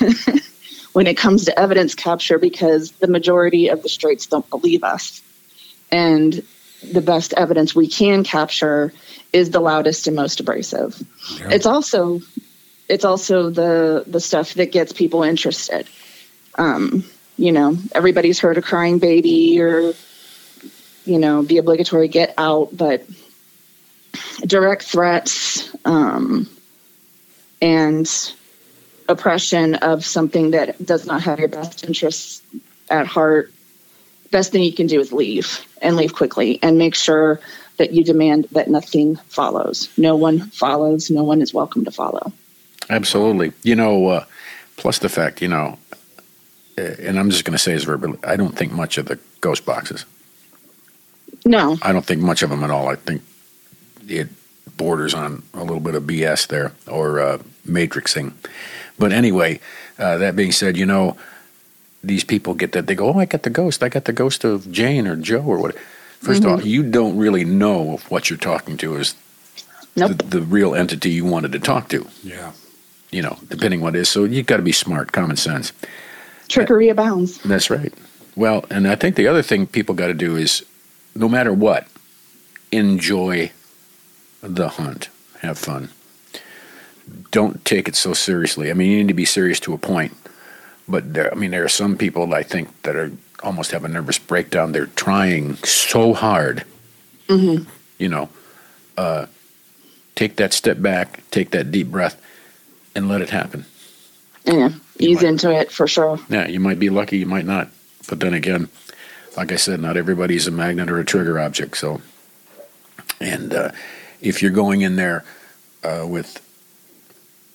[0.92, 5.22] when it comes to evidence capture because the majority of the straights don't believe us.
[5.90, 6.44] And
[6.92, 8.92] the best evidence we can capture
[9.34, 11.02] is the loudest and most abrasive.
[11.38, 11.50] Yeah.
[11.50, 12.20] It's also
[12.88, 15.88] it's also the the stuff that gets people interested.
[16.56, 17.04] Um,
[17.36, 19.92] you know, everybody's heard a crying baby or
[21.04, 23.04] you know, the obligatory get out, but
[24.46, 26.48] direct threats um,
[27.60, 28.08] and
[29.08, 32.40] oppression of something that does not have your best interests
[32.88, 33.52] at heart,
[34.30, 37.40] best thing you can do is leave and leave quickly and make sure
[37.76, 39.88] that you demand that nothing follows.
[39.96, 42.32] No one follows, no one is welcome to follow.
[42.88, 43.52] Absolutely.
[43.62, 44.24] You know, uh,
[44.76, 45.78] plus the fact, you know,
[46.78, 49.18] uh, and I'm just going to say as verbally, I don't think much of the
[49.40, 50.04] ghost boxes.
[51.44, 51.76] No.
[51.82, 52.88] I don't think much of them at all.
[52.88, 53.22] I think
[54.08, 54.28] it
[54.76, 58.32] borders on a little bit of BS there or uh, matrixing.
[58.98, 59.60] But anyway,
[59.98, 61.16] uh, that being said, you know,
[62.02, 63.82] these people get that they go, oh, I got the ghost.
[63.82, 65.76] I got the ghost of Jane or Joe or what.
[66.24, 66.66] 1st of all, mm-hmm.
[66.66, 69.14] you don't really know if what you're talking to is
[69.96, 70.18] Nope.
[70.18, 72.06] the, the real entity you wanted to talk to.
[72.22, 72.52] Yeah.
[73.10, 74.08] You know, depending what it is.
[74.08, 75.72] So you've got to be smart, common sense.
[76.48, 77.38] Trickery abounds.
[77.38, 77.92] That's right.
[78.36, 80.64] Well, and I think the other thing people got to do is,
[81.14, 81.86] no matter what,
[82.72, 83.52] enjoy
[84.42, 85.08] the hunt,
[85.40, 85.90] have fun.
[87.30, 88.70] Don't take it so seriously.
[88.70, 90.16] I mean, you need to be serious to a point,
[90.88, 91.30] but there.
[91.30, 93.12] I mean, there are some people I think that are
[93.44, 94.72] almost have a nervous breakdown.
[94.72, 96.64] They're trying so hard.
[97.28, 98.28] You know,
[98.98, 99.26] uh,
[100.14, 102.20] take that step back, take that deep breath,
[102.94, 103.64] and let it happen.
[104.44, 106.18] Yeah, ease might- into it for sure.
[106.28, 107.70] Yeah, you might be lucky, you might not.
[108.08, 108.68] But then again,
[109.36, 111.76] like I said, not everybody's a magnet or a trigger object.
[111.78, 112.02] So,
[113.20, 113.70] and uh,
[114.20, 115.24] if you're going in there
[115.82, 116.40] uh, with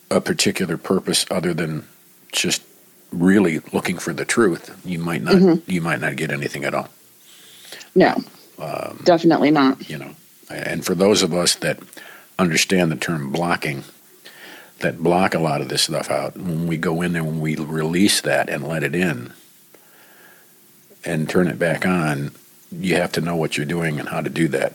[0.09, 1.85] a particular purpose other than
[2.31, 2.63] just
[3.12, 5.68] really looking for the truth, you might not.
[5.68, 6.89] You might not get anything at all.
[7.95, 8.16] No,
[8.60, 9.89] Um, definitely not.
[9.89, 10.16] You know,
[10.49, 11.80] and for those of us that
[12.38, 13.84] understand the term blocking,
[14.80, 16.36] that block a lot of this stuff out.
[16.38, 19.34] When we go in there, when we release that and let it in,
[21.03, 22.32] and turn it back on,
[22.72, 24.74] you have to know what you're doing and how to do that.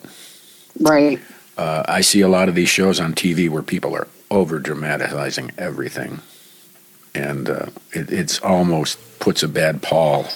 [0.81, 1.21] Right.
[1.57, 5.53] Uh, I see a lot of these shows on TV where people are over dramatizing
[5.57, 6.21] everything,
[7.15, 10.27] and uh, it it's almost puts a bad pall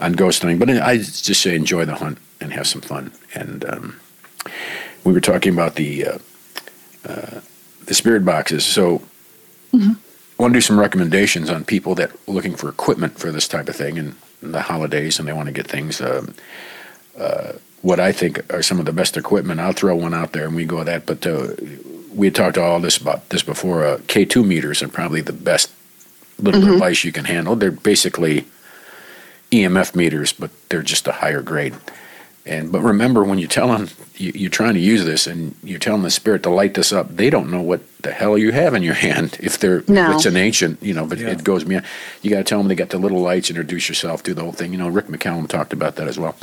[0.00, 0.58] on ghost hunting.
[0.58, 3.12] But I just say enjoy the hunt and have some fun.
[3.34, 4.00] And um,
[5.04, 6.18] we were talking about the uh,
[7.08, 7.40] uh,
[7.86, 9.02] the spirit boxes, so.
[10.38, 13.46] I want to do some recommendations on people that are looking for equipment for this
[13.46, 16.00] type of thing and the holidays, and they want to get things.
[16.00, 16.34] Um,
[17.16, 19.60] uh, what I think are some of the best equipment.
[19.60, 21.06] I'll throw one out there, and we go with that.
[21.06, 21.54] But uh,
[22.12, 23.84] we had talked all this about this before.
[23.84, 25.70] Uh, K two meters are probably the best
[26.38, 26.72] little mm-hmm.
[26.72, 27.56] device you can handle.
[27.56, 28.46] They're basically
[29.50, 31.74] EMF meters, but they're just a higher grade.
[32.46, 35.78] And but remember, when you tell them you, you're trying to use this, and you're
[35.78, 38.74] telling the spirit to light this up, they don't know what the hell you have
[38.74, 39.38] in your hand.
[39.40, 40.10] If they're No.
[40.10, 41.28] if it's an ancient, you know, but Yeah.
[41.28, 41.86] it goes beyond.
[42.20, 44.52] You got to tell them they got the little lights, introduce yourself, do the whole
[44.52, 44.72] thing.
[44.72, 46.36] You know, Rick McCallum talked about that as well.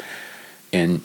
[0.74, 1.02] And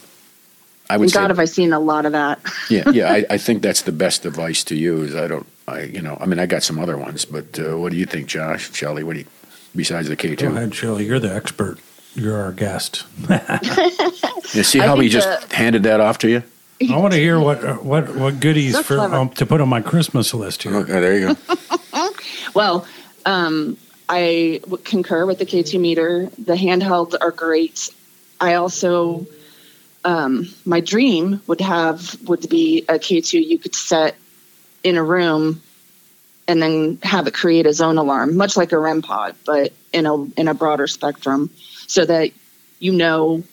[0.89, 2.39] I would God say, have I seen a lot of that.
[2.69, 5.13] yeah, yeah, I, I think that's the best device to use.
[5.15, 7.91] I don't, I, you know, I mean, I got some other ones, but uh, what
[7.91, 9.03] do you think, Josh, Shelly?
[9.03, 9.25] What do you
[9.75, 10.45] besides the K two?
[10.45, 10.57] Go two?
[10.57, 11.05] ahead, Shirley.
[11.05, 11.79] You're the expert.
[12.15, 13.05] You're our guest.
[14.53, 16.41] You see how he think just handed that off to you?
[16.89, 19.81] I want to hear what what what goodies So for um, to put on my
[19.81, 20.73] Christmas list here.
[20.73, 22.09] Okay, there you go.
[22.53, 22.87] Well,
[23.25, 23.77] um,
[24.09, 26.31] I concur with the K2 meter.
[26.39, 27.89] The handhelds are great.
[28.39, 29.27] I also,
[30.05, 34.15] um, my dream would have would be a K2 you could set
[34.87, 35.61] in a room
[36.47, 40.05] and then have it create a zone alarm, much like a REM pod, but in
[40.05, 41.49] a in a broader spectrum,
[41.87, 42.31] so that
[42.79, 43.43] you know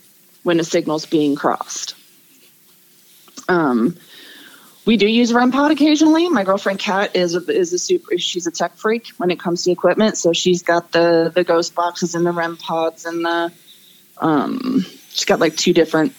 [0.43, 1.97] when a signal's being crossed.
[3.49, 3.97] Um,
[4.87, 6.29] we do use REM pod occasionally.
[6.29, 8.17] My girlfriend Kat is a, is a super.
[8.19, 10.17] She's a tech freak when it comes to equipment.
[10.17, 13.53] So she's got the the ghost boxes and the REM pods and the
[14.19, 14.85] um.
[15.11, 16.15] She's got like two different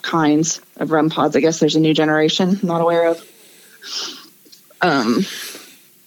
[0.00, 1.36] kinds of REM pods.
[1.36, 2.60] I guess there's a new generation.
[2.62, 4.23] Not aware of.
[4.84, 5.24] Um,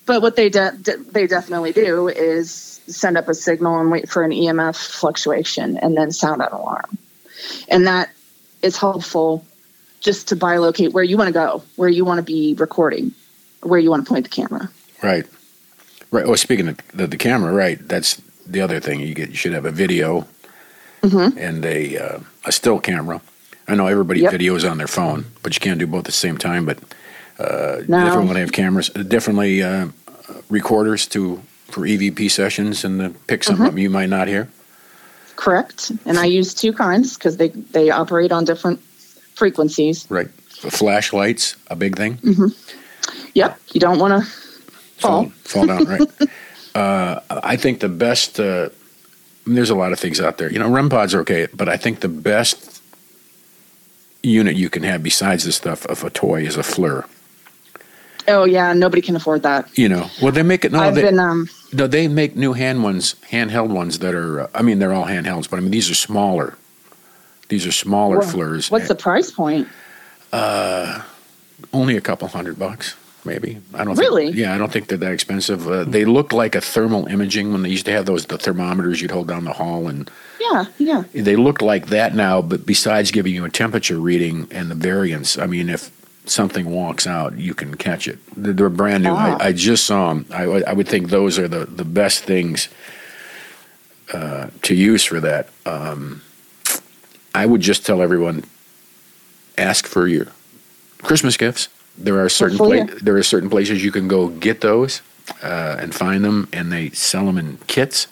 [0.06, 4.10] but what they de- de- they definitely do is send up a signal and wait
[4.10, 6.98] for an EMF fluctuation and then sound an alarm,
[7.68, 8.10] and that
[8.62, 9.46] is helpful
[10.00, 13.12] just to bilocate where you want to go, where you want to be recording,
[13.64, 14.70] where you want to point the camera.
[15.04, 15.26] Right,
[16.12, 16.26] right.
[16.26, 17.80] Oh, speaking of the, the camera, right?
[17.88, 19.00] That's the other thing.
[19.02, 20.28] You get you should have a video
[21.04, 21.38] Mm-hmm.
[21.38, 23.22] and a uh, a still camera.
[23.68, 24.34] I know everybody Yep.
[24.34, 26.66] videos on their phone, but you can't do both at the same time.
[26.66, 26.80] But
[27.40, 28.06] uh, No.
[28.06, 29.88] different when they have cameras, differently uh,
[30.50, 33.76] recorders to for EVP sessions and to pick something Mm-hmm.
[33.76, 34.48] up you might not hear.
[35.36, 35.92] Correct.
[36.06, 38.80] And I use two kinds because they they operate on different
[39.36, 40.06] frequencies.
[40.10, 40.30] Right.
[40.50, 42.18] Flashlights, a big thing.
[43.36, 43.60] Yep.
[43.74, 44.30] You don't want to
[44.98, 45.68] fall, fall.
[45.68, 46.02] down, right?
[46.76, 48.40] uh, I think the best.
[48.40, 48.70] Uh,
[49.46, 50.52] I mean, there's a lot of things out there.
[50.52, 52.82] You know, REM pods are okay, but I think the best
[54.24, 57.06] unit you can have besides this stuff of a toy is a FLIR.
[58.28, 59.76] Oh yeah, nobody can afford that.
[59.78, 60.72] You know, well they make it.
[60.72, 64.42] No, I've they, been um no, they make new hand ones, handheld ones that are.
[64.42, 66.58] Uh, I mean, they're all handhelds, but I mean these are smaller.
[67.50, 68.70] These are smaller wha- FLIRs.
[68.72, 69.68] What's the price point?
[70.34, 71.02] Uh,
[71.74, 73.60] only a couple hundred bucks, maybe.
[73.74, 74.26] I don't Really?
[74.26, 75.66] Think, yeah, I don't think they're that expensive.
[75.68, 79.02] Uh, they look like a thermal imaging when they used to have those the thermometers
[79.02, 80.12] you'd hold down the hall, and
[80.42, 81.04] Yeah, yeah.
[81.14, 82.42] they look like that now.
[82.42, 85.90] But besides giving you a temperature reading and the variance, I mean, if
[86.30, 88.20] something walks out, you can catch it.
[88.36, 89.12] They're, brand new.
[89.12, 89.38] Ah.
[89.40, 90.26] I, I just saw them.
[90.32, 92.70] I, would- I would think those are the the best things
[94.14, 95.50] uh, to use for that.
[95.66, 96.22] Um,
[97.36, 98.44] I would just tell everyone
[99.58, 100.28] ask for your
[101.04, 101.70] Christmas gifts.
[101.98, 105.02] There are certain pla- there are certain places you can go get those
[105.44, 108.08] uh, and find them, and they sell them in kits.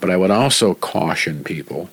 [0.00, 1.88] But I would also caution people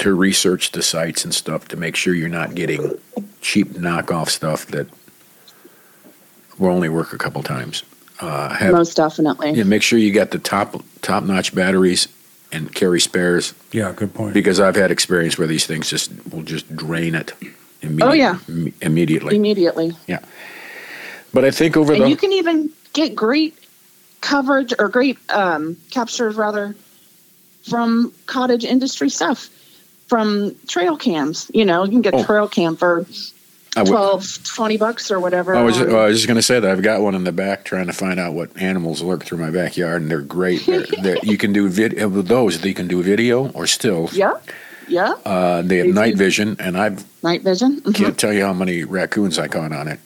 [0.00, 2.98] to research the sites and stuff to make sure you're not getting
[3.40, 4.86] cheap knockoff stuff that
[6.58, 7.82] will only work a couple times.
[8.18, 9.52] Uh, have, Most definitely.
[9.52, 12.06] yeah, make sure you got the top top notch batteries
[12.52, 14.34] and carry spares Yeah, good point.
[14.34, 17.32] because I've had experience where these things just will just drain it.
[17.80, 18.38] Immedi- Oh, yeah.
[18.48, 19.36] im- immediately.
[19.36, 19.96] Immediately.
[20.06, 20.18] Yeah.
[21.32, 23.56] But I think over And the you can even get great
[24.20, 26.74] coverage or great um, captures, rather,
[27.62, 29.48] from cottage industry stuff,
[30.10, 31.50] from trail cams.
[31.54, 32.24] You know, you can get Oh.
[32.24, 33.06] trail cam for
[33.76, 35.54] I would- 12, 20 bucks or whatever.
[35.54, 37.30] I was, on- I was just going to say that I've got one in the
[37.32, 40.66] back trying to find out what animals lurk through my backyard, and they're great.
[40.66, 42.62] They're, they're, you can do vid- uh, with those.
[42.64, 44.12] You can do video or stills.
[44.12, 44.32] yeah.
[44.88, 45.12] Yeah.
[45.24, 46.24] Uh, they have They night do.
[46.24, 47.80] vision, and I've Night vision.
[47.82, 47.94] Mhm.
[47.94, 50.00] can't tell you how many raccoons I caught on it.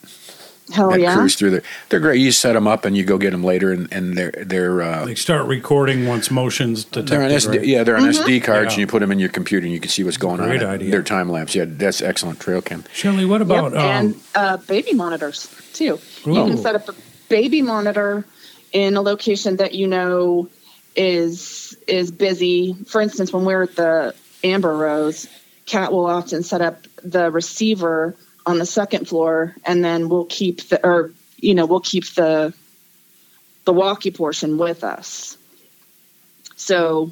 [0.73, 1.15] Hell that yeah.
[1.15, 1.61] cruise through there.
[1.89, 2.19] They're great.
[2.19, 5.05] You set them up, and you go get them later, and, and they're they're uh,
[5.05, 7.07] they start recording once motions detected.
[7.07, 7.65] they're on SD, right?
[7.65, 8.69] yeah they're on SD cards, Yeah.
[8.71, 10.69] and you put them in your computer, and you can see what's going Great on.
[10.69, 10.89] idea.
[10.89, 11.53] They're time lapse.
[11.53, 12.83] Yeah, that's excellent trail cam.
[12.93, 15.99] Shelly, what about Yep, um, and uh, baby monitors too.
[16.25, 16.95] You can set up a
[17.29, 18.25] baby monitor
[18.71, 20.49] in a location that you know
[20.95, 22.73] is is busy.
[22.87, 25.27] For instance, when we're at the Amber Rose,
[25.67, 30.67] Cat will often set up the receiver on the second floor, and then we'll keep
[30.69, 32.53] the or you know we'll keep the
[33.65, 35.37] the walkie portion with us.
[36.55, 37.11] So,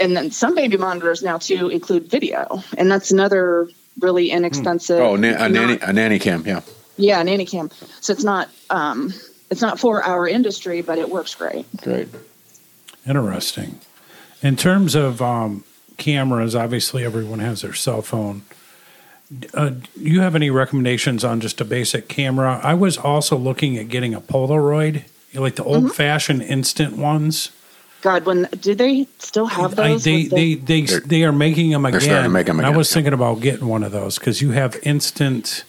[0.00, 3.68] and then some baby monitors now too include video, and that's another
[4.00, 5.00] really inexpensive.
[5.00, 6.44] Oh, na- a not- nanny a nanny cam.
[6.46, 6.60] Yeah.
[6.96, 7.70] yeah, nanny cam.
[8.00, 9.12] So it's not um,
[9.50, 11.66] it's not for our industry, but it works great.
[11.82, 12.08] Great.
[13.06, 13.80] Interesting.
[14.42, 15.64] In terms of um,
[15.96, 18.42] cameras, obviously everyone has their cell phone.
[19.54, 22.60] Uh, do you have any recommendations on just a basic camera?
[22.62, 25.04] I was also looking at getting a Polaroid,
[25.34, 27.50] like the old fashioned instant ones.
[28.02, 30.04] God, when do they still have I, those?
[30.04, 32.00] they, they, they, They're- they are making them again.
[32.02, 32.94] starting to make 'em And I was yeah.
[32.94, 35.64] thinking about getting one of those because you have instant,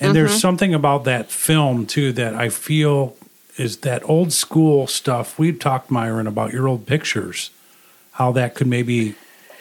[0.00, 0.14] and Mm-hmm.
[0.14, 3.16] there's something about that film too that I feel
[3.58, 5.38] is that old school stuff.
[5.38, 7.50] We've talked, Myron, about your old pictures,
[8.12, 9.14] how that could maybe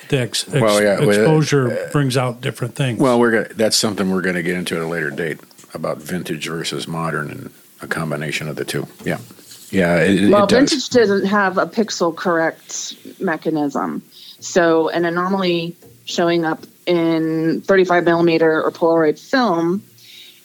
[0.10, 3.00] the ex, ex- Well, yeah, well, uh, exposure brings out different things.
[3.00, 5.40] Well, we're gonna, that's something we're going to get into at a later date
[5.74, 7.50] about vintage versus modern and
[7.82, 8.88] a combination of the two.
[9.04, 9.20] Yeah.
[9.72, 9.98] Yeah.
[10.02, 10.72] It, it well, does.
[10.72, 14.04] vintage doesn't have a pixel correct mechanism,
[14.40, 15.76] so an anomaly
[16.06, 19.84] showing up in 35 millimeter or Polaroid film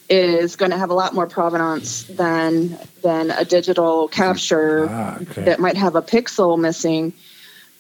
[0.09, 5.43] is going to have a lot more provenance than than a digital capture Ah, okay.
[5.43, 7.13] that might have a pixel missing,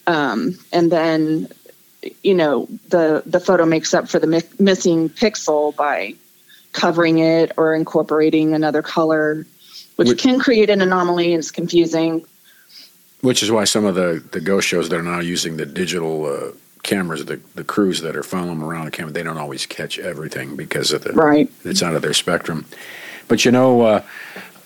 [0.07, 1.49] um, and then
[2.23, 6.15] you know the the photo makes up for the mi- missing pixel by
[6.73, 9.47] covering it or incorporating another color,
[9.97, 12.25] which Which- can create an anomaly and it's confusing.
[13.21, 16.27] Which is why some of the, the ghost shows that are now using the digital
[16.27, 16.53] uh,
[16.85, 19.99] cameras, the, the crews that are following them around the camera, they don't always catch
[19.99, 21.51] everything because of the Right.
[21.65, 22.65] it's out of their spectrum.
[23.27, 24.03] But you know, uh,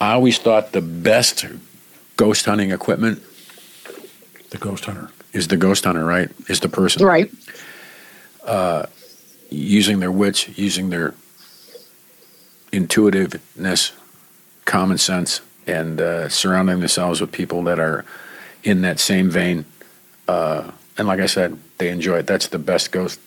[0.03, 1.47] I always thought the best
[2.17, 3.23] ghost hunting equipment
[4.51, 5.09] the Ghost Hunter.
[5.33, 6.31] Is the ghost hunter, right?
[6.49, 7.31] Is the person Right.
[9.51, 11.15] using their wits, using their
[12.73, 13.93] intuitiveness,
[14.65, 18.05] common sense, and uh, surrounding themselves with people that are
[18.65, 19.65] in that same vein.
[20.29, 22.27] Uh, and like I said, they enjoy it.
[22.27, 23.21] That's the best ghost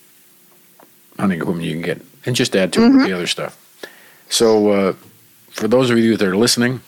[1.18, 3.58] hunting equipment you can get, and just add to it the other stuff.
[4.30, 4.94] So, uh,
[5.52, 6.82] for those of you that are listening,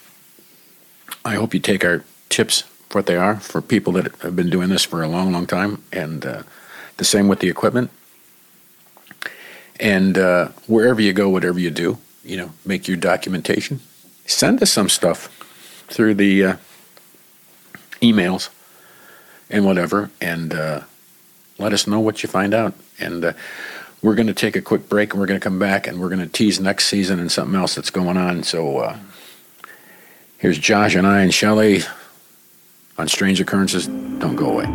[1.23, 4.69] I hope you take our tips what they are for people that have been doing
[4.69, 6.43] this for a long, long time, and uh,
[6.97, 7.89] the same with the equipment.
[9.79, 13.79] And uh, wherever you go, whatever you do, you know, make your documentation.
[14.25, 15.27] Send us some stuff
[15.87, 16.55] through the uh,
[18.01, 18.49] emails
[19.49, 20.81] and whatever, and uh,
[21.57, 22.73] let us know what you find out.
[22.99, 23.33] And uh,
[24.01, 26.09] we're going to take a quick break, and we're going to come back, and we're
[26.09, 28.43] going to tease next season and something else that's going on.
[28.43, 28.97] So uh,
[30.37, 31.81] here's Josh and I and Shelley
[32.97, 33.87] on Strange Occurrences.
[33.87, 34.65] Don't go away.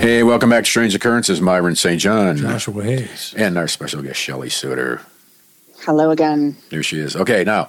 [0.00, 1.42] Hey, welcome back to Strange Occurrences.
[1.42, 2.00] Myron St.
[2.00, 3.34] John Joshua Hayes.
[3.36, 5.02] and our special guest, Shelly Suittor.
[5.84, 6.56] Hello again.
[6.70, 7.14] There she is.
[7.14, 7.68] Okay, now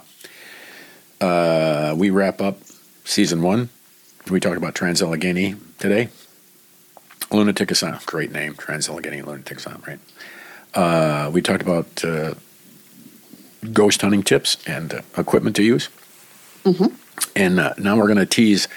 [1.20, 2.58] uh, we wrap up
[3.04, 3.68] season one.
[4.30, 6.08] We talked about Trans Allegheny today.
[7.32, 9.98] Lunatic Asylum, great name, Trans Allegheny Lunatic Asylum, right?
[10.74, 12.34] Uh, we talked about uh,
[13.72, 15.88] ghost hunting tips and uh, equipment to use.
[16.64, 16.94] Mm-hmm.
[17.34, 18.68] And uh, now we're going to tease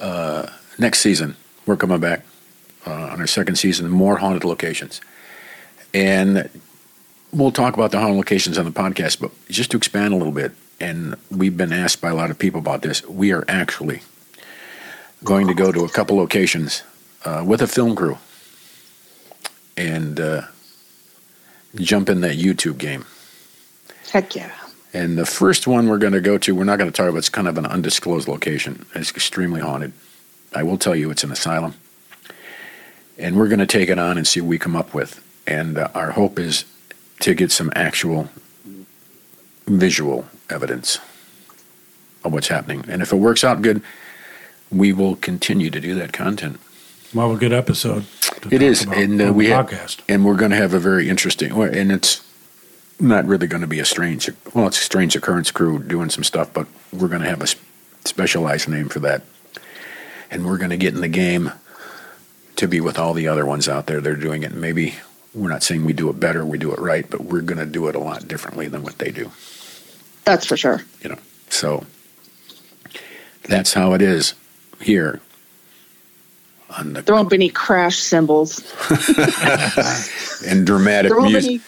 [0.00, 0.48] uh,
[0.78, 1.36] next season.
[1.66, 2.24] We're coming back
[2.86, 5.02] uh, on our second season, more haunted locations.
[5.92, 6.48] And
[7.30, 10.32] we'll talk about the haunted locations on the podcast, but just to expand a little
[10.32, 14.00] bit, and we've been asked by a lot of people about this, we are actually
[15.24, 16.82] going to go to a couple locations
[17.24, 18.18] uh, with a film crew
[19.76, 20.42] and uh,
[21.74, 23.04] jump in that YouTube game.
[24.10, 24.52] Heck yeah.
[24.92, 27.18] And the first one we're going to go to, we're not going to talk about.
[27.18, 28.86] It's kind of an undisclosed location.
[28.94, 29.92] It's extremely haunted.
[30.54, 31.74] I will tell you, it's an asylum,
[33.18, 35.22] and we're going to take it on and see what we come up with.
[35.46, 36.64] And uh, our hope is
[37.20, 38.30] to get some actual
[39.66, 40.98] visual evidence
[42.24, 42.84] of what's happening.
[42.88, 43.82] And if it works out good,
[44.70, 46.60] we will continue to do that content.
[47.14, 48.04] Well, a good episode.
[48.42, 50.00] to It talk is, about and uh, on the we have, podcast.
[50.08, 52.22] and we're going to have a very interesting, and it's
[52.98, 54.28] not really going to be a strange.
[54.54, 57.46] Well, it's a strange occurrence crew doing some stuff, but we're going to have a
[58.06, 59.22] specialized name for that,
[60.30, 61.52] and we're going to get in the game
[62.56, 64.00] to be with all the other ones out there.
[64.00, 64.52] They're doing it.
[64.52, 64.94] Maybe
[65.34, 67.66] we're not saying we do it better, we do it right, but we're going to
[67.66, 69.30] do it a lot differently than what they do.
[70.24, 70.82] That's for sure.
[71.02, 71.18] You know,
[71.50, 71.84] so
[73.44, 74.34] that's how it is
[74.80, 75.20] here
[76.70, 78.60] on the There won't be any crash cymbals.
[80.46, 81.60] and dramatic There won't be music.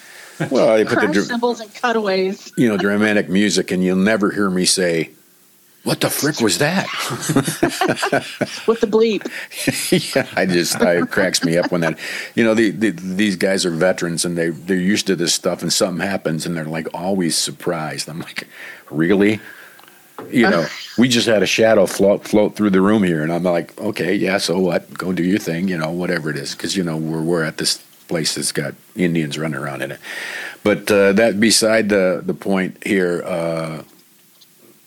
[0.51, 2.53] Well, they put the dr- cymbals and cutaways.
[2.55, 5.09] you know, dramatic music, and you'll never hear me say,
[5.83, 6.85] "What the frick was that?"
[8.65, 9.27] with the bleep.
[10.15, 11.99] yeah, I just I, it cracks me up when that,
[12.35, 15.61] you know, the, the, these guys are veterans and they they're used to this stuff,
[15.61, 18.07] and something happens, and they're like always surprised.
[18.07, 18.47] I'm like,
[18.89, 19.41] really?
[20.29, 20.65] You know,
[20.97, 24.13] we just had a shadow float float through the room here, and I'm like, okay,
[24.13, 24.93] yeah, so what?
[24.97, 27.57] Go do your thing, you know, whatever it is, because you know we're we're at
[27.57, 29.99] this place that's got Indians running around in it.
[30.63, 33.23] But uh, that beside the the point here.
[33.23, 33.83] Uh,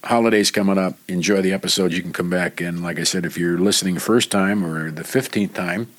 [0.04, 0.96] holidays coming up.
[1.08, 1.92] Enjoy the episode.
[1.92, 5.04] You can come back and, like I said, if you're listening first time or the
[5.04, 5.92] fifteenth time,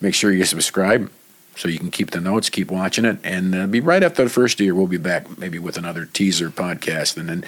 [0.00, 1.10] make sure you subscribe
[1.56, 4.30] so you can keep the notes, keep watching it, and uh, be right after the
[4.30, 4.74] first year.
[4.74, 7.44] We'll be back maybe with another teaser podcast, and then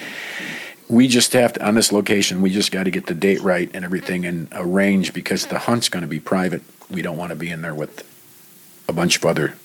[0.89, 2.41] we just have to on this location.
[2.41, 5.89] We just got to get the date right and everything and arrange because the hunt's
[5.89, 6.61] going to be private.
[6.89, 8.03] We don't want to be in there with
[8.87, 9.55] a bunch of other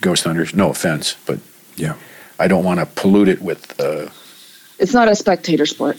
[0.00, 0.54] ghost hunters.
[0.54, 1.38] No offense, but
[1.76, 1.94] Yeah.
[2.38, 3.80] I don't want to pollute it with.
[3.80, 4.10] Uh,
[4.78, 5.96] It's not a spectator sport.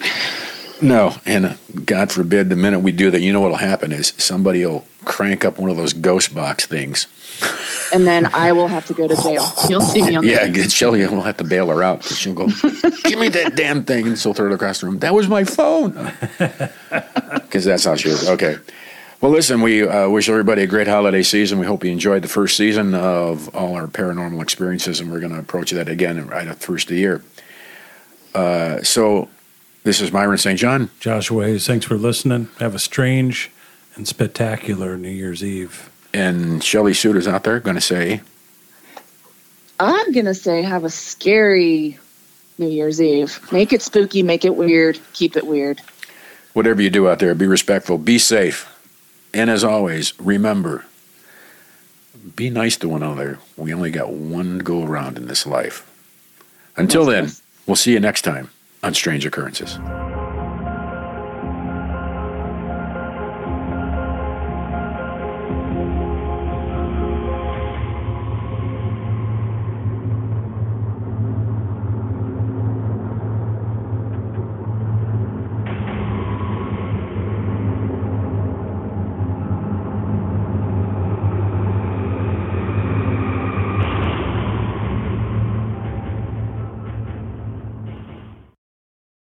[0.80, 1.54] No, and uh,
[1.86, 5.44] God forbid the minute we do that, you know what'll happen is somebody will crank
[5.44, 7.08] up one of those ghost box things.
[7.94, 9.46] And then I will have to go to jail.
[9.70, 12.18] You'll see me on Yeah, the get Shelly will have to bail her out 'cause
[12.18, 12.48] she'll go,
[13.04, 15.00] "Give me that damn thing," and she'll throw it across the room.
[15.00, 16.12] That was my phone.
[17.48, 18.28] Because that's how she is.
[18.28, 18.58] Okay.
[19.22, 21.60] Well, listen, we uh, wish everybody a great holiday season.
[21.60, 25.32] We hope you enjoyed the first season of all our paranormal experiences, and we're going
[25.34, 27.22] to approach that again right at the first of the year.
[28.36, 29.30] Uh, so,
[29.84, 30.60] this is Myron St.
[30.60, 30.90] John.
[31.00, 32.50] Joshua Hayes, thanks for listening.
[32.60, 33.50] Have a strange
[33.96, 35.90] and spectacular New Year's Eve.
[36.18, 38.22] And Shelly Suittor's out there going to say,
[39.80, 42.00] I'm going to say have a scary
[42.58, 43.40] New Year's Eve.
[43.52, 45.80] Make it spooky, make it weird, keep it weird.
[46.54, 48.68] whatever you do out there, be respectful, be safe.
[49.32, 50.86] And as always, remember,
[52.36, 53.38] be nice to one another.
[53.56, 55.86] We only got one go around in this life.
[56.76, 57.30] Until then,
[57.68, 58.50] we'll see you next time
[58.82, 59.78] on Strange Occurrences.